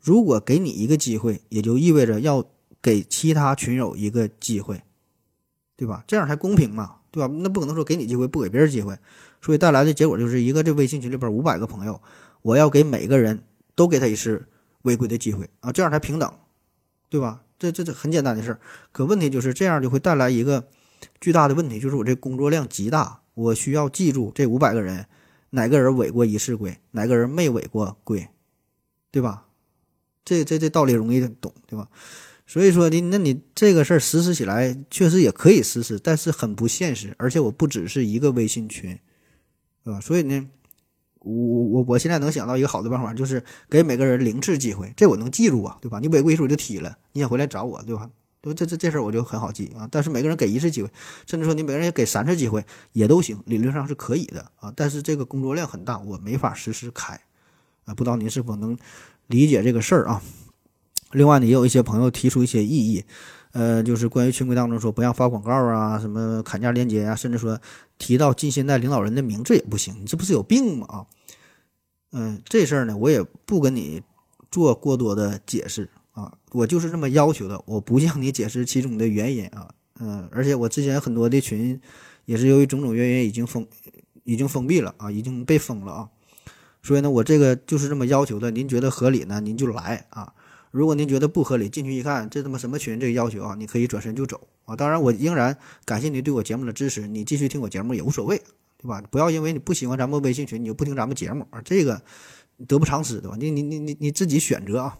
[0.00, 2.44] 如果给你一个机会，也就意味着要
[2.80, 4.82] 给其他群友一个机会，
[5.76, 6.04] 对吧？
[6.06, 7.32] 这样才公平嘛，对吧？
[7.38, 8.98] 那不可能说给你机会不给别人机会，
[9.40, 12.00] 所以带来的结果就是一个这微信群里边五百个朋友，
[12.42, 13.42] 我要给每个人
[13.74, 14.46] 都给他一次
[14.82, 16.32] 违规的机会啊，这样才平等
[17.08, 17.42] 对吧？
[17.58, 18.60] 这这这很简单的事儿。
[18.92, 20.68] 可问题就是这样就会带来一个
[21.20, 25.06] 巨大的问题，就是我这工作量极大，我需要记住这五百个人
[25.50, 28.28] 哪个人违过一次规，哪个人没违过规，
[29.10, 29.46] 对吧？
[30.24, 31.88] 这这这道理容易懂，对吧？
[32.46, 37.14] 所以说你那你这个事儿实施起来确实也可以实施，但是很不现实。
[37.18, 38.98] 而且我不只是一个微信群，
[39.84, 40.00] 对吧？
[40.00, 40.48] 所以呢，
[41.20, 45.98] 我我我现在能想到一个好的办法，就是给每个人零次机会，这我能记住啊，对吧？
[46.00, 48.10] 你违规一次我就踢了，你想回来找我，对吧？
[48.40, 49.88] 对这这这事儿我就很好记啊。
[49.90, 50.90] 但是每个人给一次机会，
[51.26, 54.72] 甚至说你每个人给三次机会也都行，理论上是可以的啊。
[54.76, 57.20] 但是这个工作量很大，我没法实时开
[57.84, 57.94] 啊。
[57.94, 58.76] 不知道您是否能？
[59.28, 60.22] 理解这个事儿啊，
[61.10, 63.04] 另外呢，也有一些朋友提出一些异议，
[63.52, 67.60] 呃，就是关于群规当中说不让发广告啊，什么砍价链接啊，甚至说
[67.98, 70.86] 提到近现代领导人的名字也不行，你这不是有病吗？
[70.88, 71.06] 啊，
[72.12, 74.00] 嗯，这事儿呢，我也不跟你
[74.50, 79.68] 做过多的解释啊，我就是这么要求的，我不向你解释其中的原因啊，
[80.00, 81.80] 嗯，而且我之前很多的群
[82.24, 83.64] 也是由于种种原因已经封，
[84.24, 86.08] 已经封闭了啊，已经被封了啊。
[86.82, 88.50] 所以呢，我这个就是这么要求的。
[88.50, 90.32] 您觉得合理呢，您就来啊；
[90.72, 92.98] 如果您觉得不合理，进去一看，这他妈什么群？
[92.98, 94.74] 这个要求啊，你可以转身就走啊。
[94.74, 98.42] 当然，我仍然感谢您对我节目的支持，你继续听我节目也无所谓，
[98.76, 99.00] 对吧？
[99.08, 102.02] 不要因为你不喜欢咱们微信群，你就不听咱们节目啊，这个
[102.66, 103.36] 得不偿失，对吧？
[103.38, 104.98] 你你你你你自己选择啊。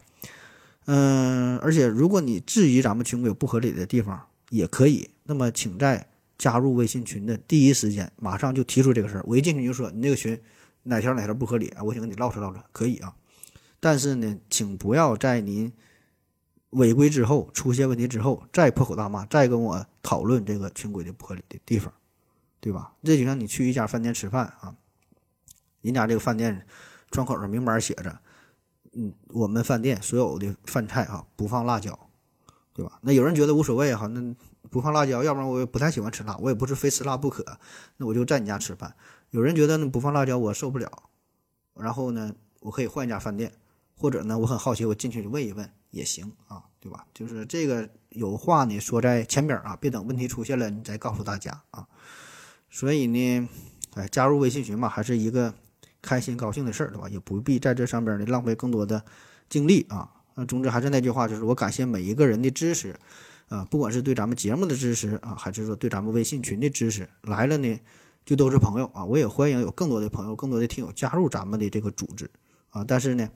[0.90, 5.08] 嗯，而且如果你质疑咱们群规有不合理的地方，也可以。
[5.24, 9.24] 那么，请在加入微信群的第一时间，马上就提出这个事儿。
[9.26, 10.40] 我一进去就说你那个群。
[10.84, 11.82] 哪条哪条不合理啊？
[11.82, 13.14] 我想跟你唠扯唠扯，可以啊。
[13.78, 15.70] 但是呢，请不要在您
[16.70, 21.92] 违规之后、出现问题之后再破口大骂，再跟我讨论这个群规的不合理的地方，
[22.58, 22.94] 对吧？
[23.02, 24.74] 这就像你去一家饭店吃饭啊，
[25.82, 26.64] 人家这个饭店
[27.10, 28.18] 窗口上明码写着，
[28.92, 31.98] 嗯，我们饭店所有的饭菜啊不放辣椒，
[32.72, 32.98] 对吧？
[33.02, 34.34] 那有人觉得无所谓哈，那
[34.70, 37.44] 不放辣椒，要不然我也不太喜欢吃辣，我也不是非吃辣不可，
[37.96, 38.94] 那我就在你家吃饭。
[39.30, 40.90] 有人觉得呢不放辣椒我受不了，
[41.74, 43.52] 然后呢我可以换一家饭店，
[43.96, 47.06] 或者呢我很好奇我进去问一问也行啊，对吧？
[47.12, 51.86] 就是这个有话呢说在前边啊，别等问题出现了你再告诉大家啊。
[52.70, 53.48] 所以呢，
[53.94, 55.54] 哎，加入微信群嘛，还是一个
[56.02, 57.08] 开心高兴的事儿，对吧？
[57.08, 59.04] 也不必在这上边呢浪费更多的
[59.48, 60.10] 精力啊。
[60.34, 62.98] 那总之还是那句话，就是我感谢每一个人的支持
[63.48, 67.78] 啊，不管是对咱们节目的支持啊，还是说对咱们微信群的支持，来了呢。
[68.24, 72.30] 就都是朋友啊，我也欢迎有更多的朋友、更多的听友加入咱们的这个组织
[72.68, 72.84] 啊。
[72.86, 73.30] 但是呢，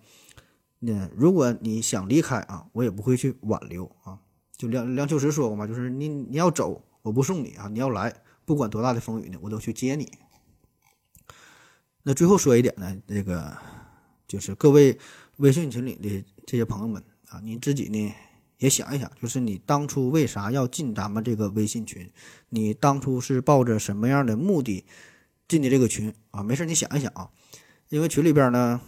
[0.81, 4.19] 那如果你想离开啊，我也不会去挽留啊。
[4.55, 10.13] 就梁梁秋实说过嘛，就是你你要走，我不送你啊，你要来，不管多大的风雨呢，我都去接你。
[12.03, 13.57] 那最后说一点呢，这个
[14.27, 14.99] 就是各位
[15.37, 18.15] 微信群里的这些朋友们啊，你自己呢。
[18.59, 22.09] 也想一想，就是你当初为啥要进咱们这个微信群？
[22.51, 24.85] 你当初是抱着什么样的目的
[25.49, 26.45] 进的这个群啊？
[26.45, 27.29] 没事，你想一想啊，
[27.89, 28.81] 因为群里边呢，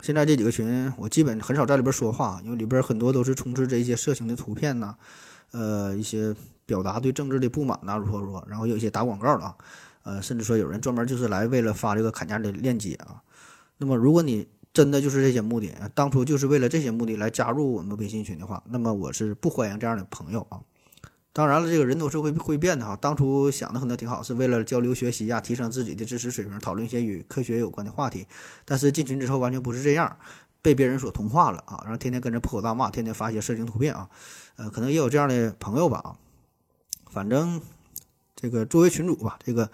[0.00, 4.96] 现在这几个群我基本很少在里边说话，因为里边很多都是充斥着一些色情的图片呐，
[5.52, 6.34] 呃，一些
[6.66, 9.54] 表达对政治的不满呐，如何如何，然后有一些打广告的啊，
[10.04, 13.20] 呃，甚至说有人专门就是来为了发这个砍价的链接啊。
[13.78, 15.72] 那么如果你真的就是这些目的！
[15.94, 20.60] 当初就是为了这些目的来加入我们微信群的话，那么我是不欢迎这样的朋友啊。
[21.32, 22.96] 当然了，这个人都是会会变的哈。
[22.96, 28.26] 当初想的可能挺好，是为了交流学习呀，提升自己的知识水平，讨论一些与科学有关的话题。
[28.64, 30.16] 但是进群之后完全不是这样，
[30.60, 31.80] 被别人所同化了啊！
[31.82, 34.08] 然后天天跟着破口大骂，天天发一些色情图片啊。
[34.56, 36.16] 呃，可能也有这样的朋友吧啊。
[37.10, 37.60] 反正
[38.44, 39.70] 这个作为群主吧，这个。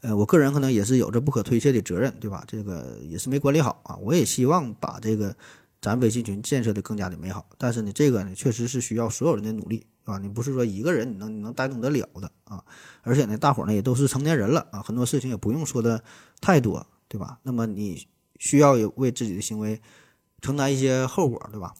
[0.00, 2.44] 呃，我个人可能也是有着不可推卸的责任，对吧？
[2.46, 3.96] 这个也是没管理好啊。
[3.96, 5.34] 我也希望把这个
[5.80, 10.18] 咱微信群建设的更加的美好，但是呢，这个呢确实是需要所有人的努力啊。
[10.18, 12.62] 你不是说一个人你能你能带动得了的啊。
[13.00, 16.04] 而且呢，大伙儿呢也都是成年人了啊，很多事情也不用说的
[16.38, 17.38] 太多，对吧？
[17.42, 18.06] 那么你
[18.38, 19.80] 需要有为自己的行为
[20.42, 21.72] 承担一些后果，对吧？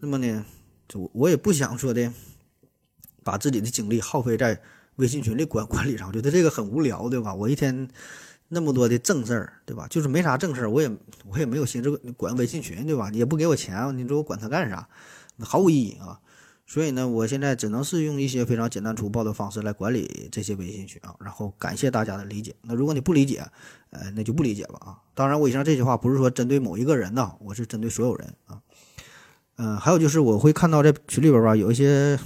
[0.00, 0.44] 那么呢，
[0.86, 2.12] 就我也不想说的
[3.24, 4.60] 把自己的精力耗费在。
[4.96, 7.34] 微信群的管管理上，我觉得这个很无聊，对吧？
[7.34, 7.88] 我一天
[8.48, 9.86] 那么多的正事儿，对吧？
[9.88, 10.90] 就是没啥正事儿，我也
[11.26, 13.10] 我也没有心思管微信群，对吧？
[13.10, 14.88] 你也不给我钱，你说我管他干啥？
[15.38, 16.18] 毫无意义啊！
[16.66, 21.14] 所以呢，我现在只能是用一些非常简单粗暴的方式来管理这些微信群啊。
[21.20, 22.54] 然后感谢大家的理解。
[22.62, 23.46] 那如果你不理解，
[23.90, 24.98] 呃，那就不理解吧啊！
[25.14, 28.60] 当然，我以上这句话不是说针对某一个人呐，我是针对所有人啊。
[29.58, 32.18] 嗯，还有就是我会看到在群里边吧，有一些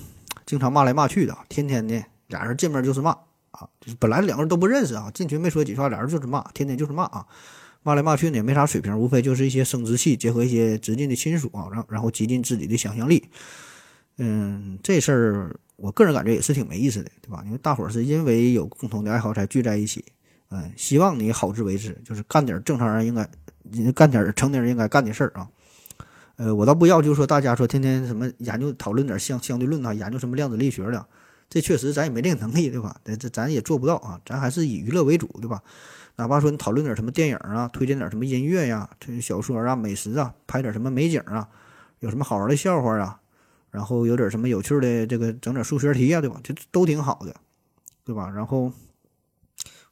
[0.47, 2.03] 经常骂来骂去的，天天的。
[2.31, 3.11] 俩人见面就是骂
[3.51, 7.27] 啊，就是本来两个人都不认识啊，进群没说几句话，俩人就是骂，天天就是骂啊，
[7.83, 13.29] 骂来骂去呢也没啥水平，无非就是一些生殖器结合一些直近的亲属啊，然然后极尽自己的想象力。
[14.19, 17.43] 嗯，这事儿我个人感觉也是挺没意思的，对吧？
[17.47, 20.05] 因为大伙儿是因为有共同的爱好才聚在一起，
[20.51, 23.27] 嗯，希望你好自为之，就是干点正常人应该
[23.93, 25.49] 干点成年人应该干的事儿啊。
[26.37, 31.07] 呃，我倒不要，就是说大家说天天什么研究讨论点相相对论啊，研究什么量子力学的，
[31.51, 32.97] 这确实咱也没这个能力，对吧？
[33.05, 35.63] 这咱也做不到啊，咱还是以娱乐为主，对吧？
[36.17, 41.49] 哪怕说你讨论点什么电影啊，推荐点什么音乐呀，推小说啊、美食啊，拍点什么美景啊，
[41.99, 43.21] 有什么好玩的笑话啊，
[43.71, 46.41] 然后有点什么有趣的这个整点数学题啊，对吧？
[46.45, 47.35] 这都挺好的，
[48.05, 48.31] 对吧？
[48.31, 48.73] 然后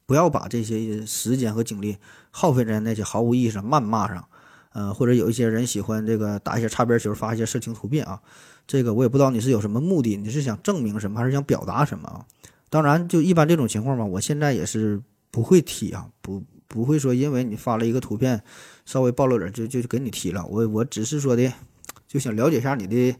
[0.05, 1.97] 不要把这些时间和精力
[2.31, 4.25] 耗费在那些毫无意义上、谩骂上，
[4.71, 8.21] 呃，或者有一些人喜欢这个打一些擦边球、发一些色情图片啊，
[8.69, 12.23] 这个我也不知道你是有什么目的，你是想证明什么，还是想表达什么啊？
[12.69, 15.01] 当然，就一般这种情况嘛，我现在也是。
[15.31, 18.41] 不会踢啊，不不会说，因为你发了一个图片，
[18.83, 20.43] 稍微暴露点就就给你踢了。
[20.47, 21.53] 我我只是说的，
[22.07, 23.15] 就想了解一下你的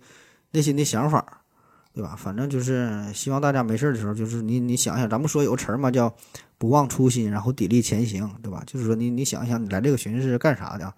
[0.50, 1.43] 内心的想法，
[1.93, 2.16] 对吧？
[2.18, 6.12] 反正就是希望大家没事的时候，就是你你想想，咱们说有个词儿嘛，叫
[6.58, 8.64] 不忘初心，然后砥砺前行，对吧？
[8.66, 10.91] 就是说你你想一想，你来这个群是干啥的？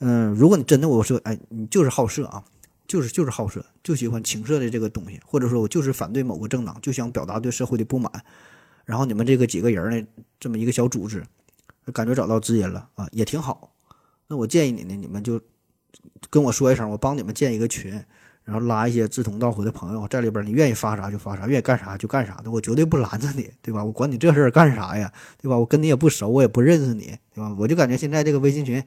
[0.00, 2.44] 嗯，如果你真的我说，哎，你就是好色啊，
[2.86, 8.10] 就是就是好色，就喜欢情色的这个东西，或者说我就是反对某个政党，就想表达对社会的不满。
[8.84, 10.06] 然后你们这个几个人呢，
[10.38, 11.24] 这么一个小组织，
[11.92, 13.72] 感觉找到知音了啊，也挺好。
[14.28, 15.40] 那我建议你呢，你们就
[16.30, 17.92] 跟我说一声，我帮你们建一个群，
[18.44, 20.46] 然后拉一些志同道合的朋友在里边。
[20.46, 23.84] 你愿意发啥就发啥，愿意干啥就干啥的，我绝对不拦着你，对吧？
[23.84, 25.12] 我管你这事儿干啥呀，
[25.42, 25.58] 对吧？
[25.58, 27.52] 我跟你也不熟，我也不认识你，对吧？
[27.58, 28.84] 我就感觉现在这个微信群。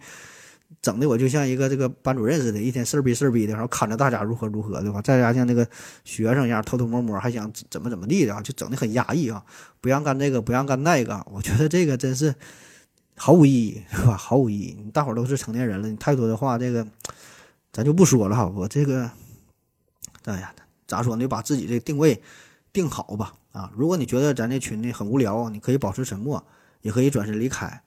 [0.82, 5.02] 整的我就像一个这个班主任似的，一天事儿逼事儿逼的，然后看着大家如何如何，对吧？
[5.02, 5.68] 在家像那个
[6.06, 9.44] 学生一样偷偷摸摸，还想怎么怎么地的啊，就整的很压抑啊，
[9.82, 11.26] 不让干这个，不让干那个。
[11.32, 12.34] 我觉得这个真是
[13.18, 14.16] 毫无意义，是吧？
[14.16, 14.78] 毫无意义。
[14.94, 16.88] 大伙儿都是成年人了，你太多的话，这个
[17.74, 18.48] 咱就不说了哈。
[18.48, 19.10] 我这个，
[20.26, 20.54] 哎呀，
[20.88, 21.28] 咋说呢？
[21.28, 22.22] 把自己这定位
[22.72, 23.34] 定好吧。
[23.52, 26.46] 啊，如果你觉得咱这群呢很无聊，你可以保持沉默，
[26.82, 27.82] 也可以转身离开。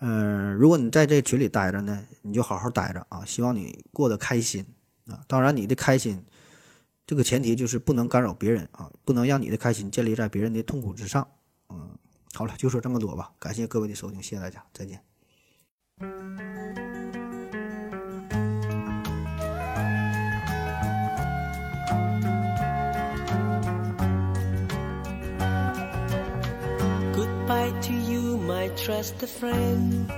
[0.00, 3.22] 嗯，如果你在这群里待着呢，你就好好待着啊！
[3.24, 4.64] 希望你过得开心
[5.06, 5.22] 啊！
[5.28, 6.24] 当然，你的开心，
[7.06, 11.28] 这个前提就是不能干扰别人啊，不能让你的开心建立在别人的痛苦之上。
[11.68, 11.98] 嗯，
[12.32, 13.30] 好了，就说这么多吧。
[13.38, 15.09] 感谢各位的收听，谢谢大家，再见。
[28.80, 30.10] My trusted friend.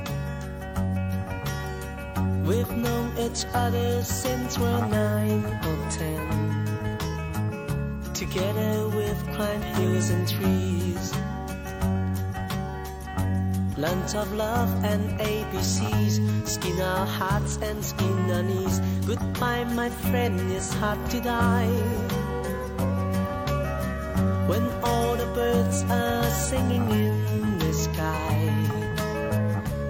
[2.46, 6.28] We've known each other since we're nine or ten.
[8.14, 11.14] Together we've climbed hills and trees.
[13.76, 16.46] Lunch of love and ABCs.
[16.46, 18.80] Skin our hearts and skin our knees.
[19.06, 21.72] Goodbye, my friend, it's hard to die.
[24.46, 28.50] When all the birds are singing in sky.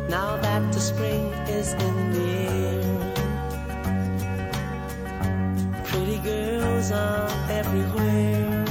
[0.08, 3.12] Now that the spring is in the air,
[5.84, 8.64] pretty girls are everywhere.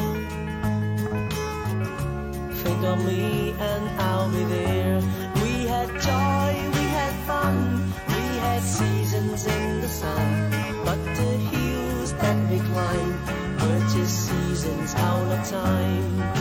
[2.63, 5.01] Think of me and I'll be there.
[5.43, 10.51] We had joy, we had fun, we had seasons in the sun,
[10.85, 13.19] but the hills that we climbed
[13.61, 16.40] were just seasons out of time.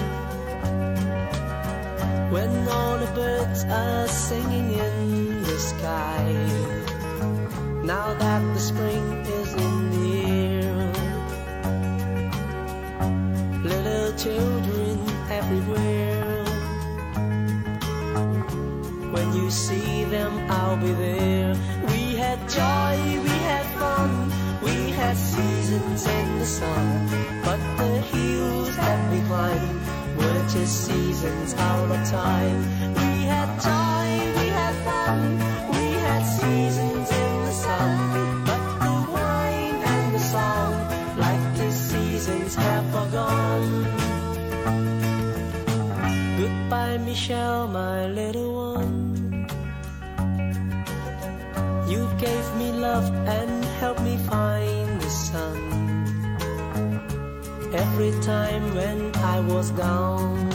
[2.31, 6.23] when all the birds are singing in the sky.
[7.83, 10.07] Now that the spring is in the
[10.39, 10.77] air,
[13.63, 14.97] little children
[15.29, 16.45] everywhere.
[19.11, 21.53] When you see them, I'll be there.
[21.91, 22.95] We had joy,
[23.27, 24.31] we had fun,
[24.63, 27.09] we had seasons in the sun,
[27.43, 29.80] but the hills that we climbed
[30.21, 32.59] were just seasons out of time.
[32.95, 35.40] We had joy, we had fun,
[57.73, 60.49] every time when I was down.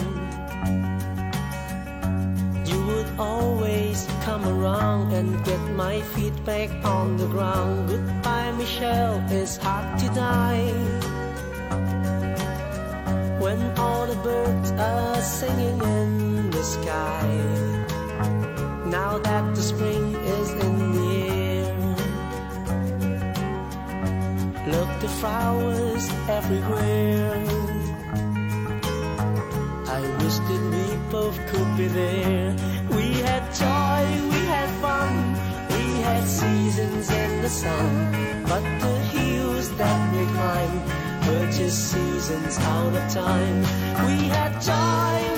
[2.67, 7.89] You would always come around and get my feet back on the ground.
[7.89, 10.73] Goodbye, Michelle, it's hard to die.
[13.41, 17.27] When all the birds are singing in the sky.
[18.87, 21.16] Now that the spring is in the air.
[24.67, 27.37] Look, the flowers everywhere.
[29.87, 32.57] I wish that we both could be there.
[32.91, 35.13] We had joy, we had fun,
[35.71, 38.43] we had seasons in the sun.
[38.49, 40.83] But the hills that we climbed
[41.29, 43.61] were just seasons out of time.
[44.05, 45.37] We had joy,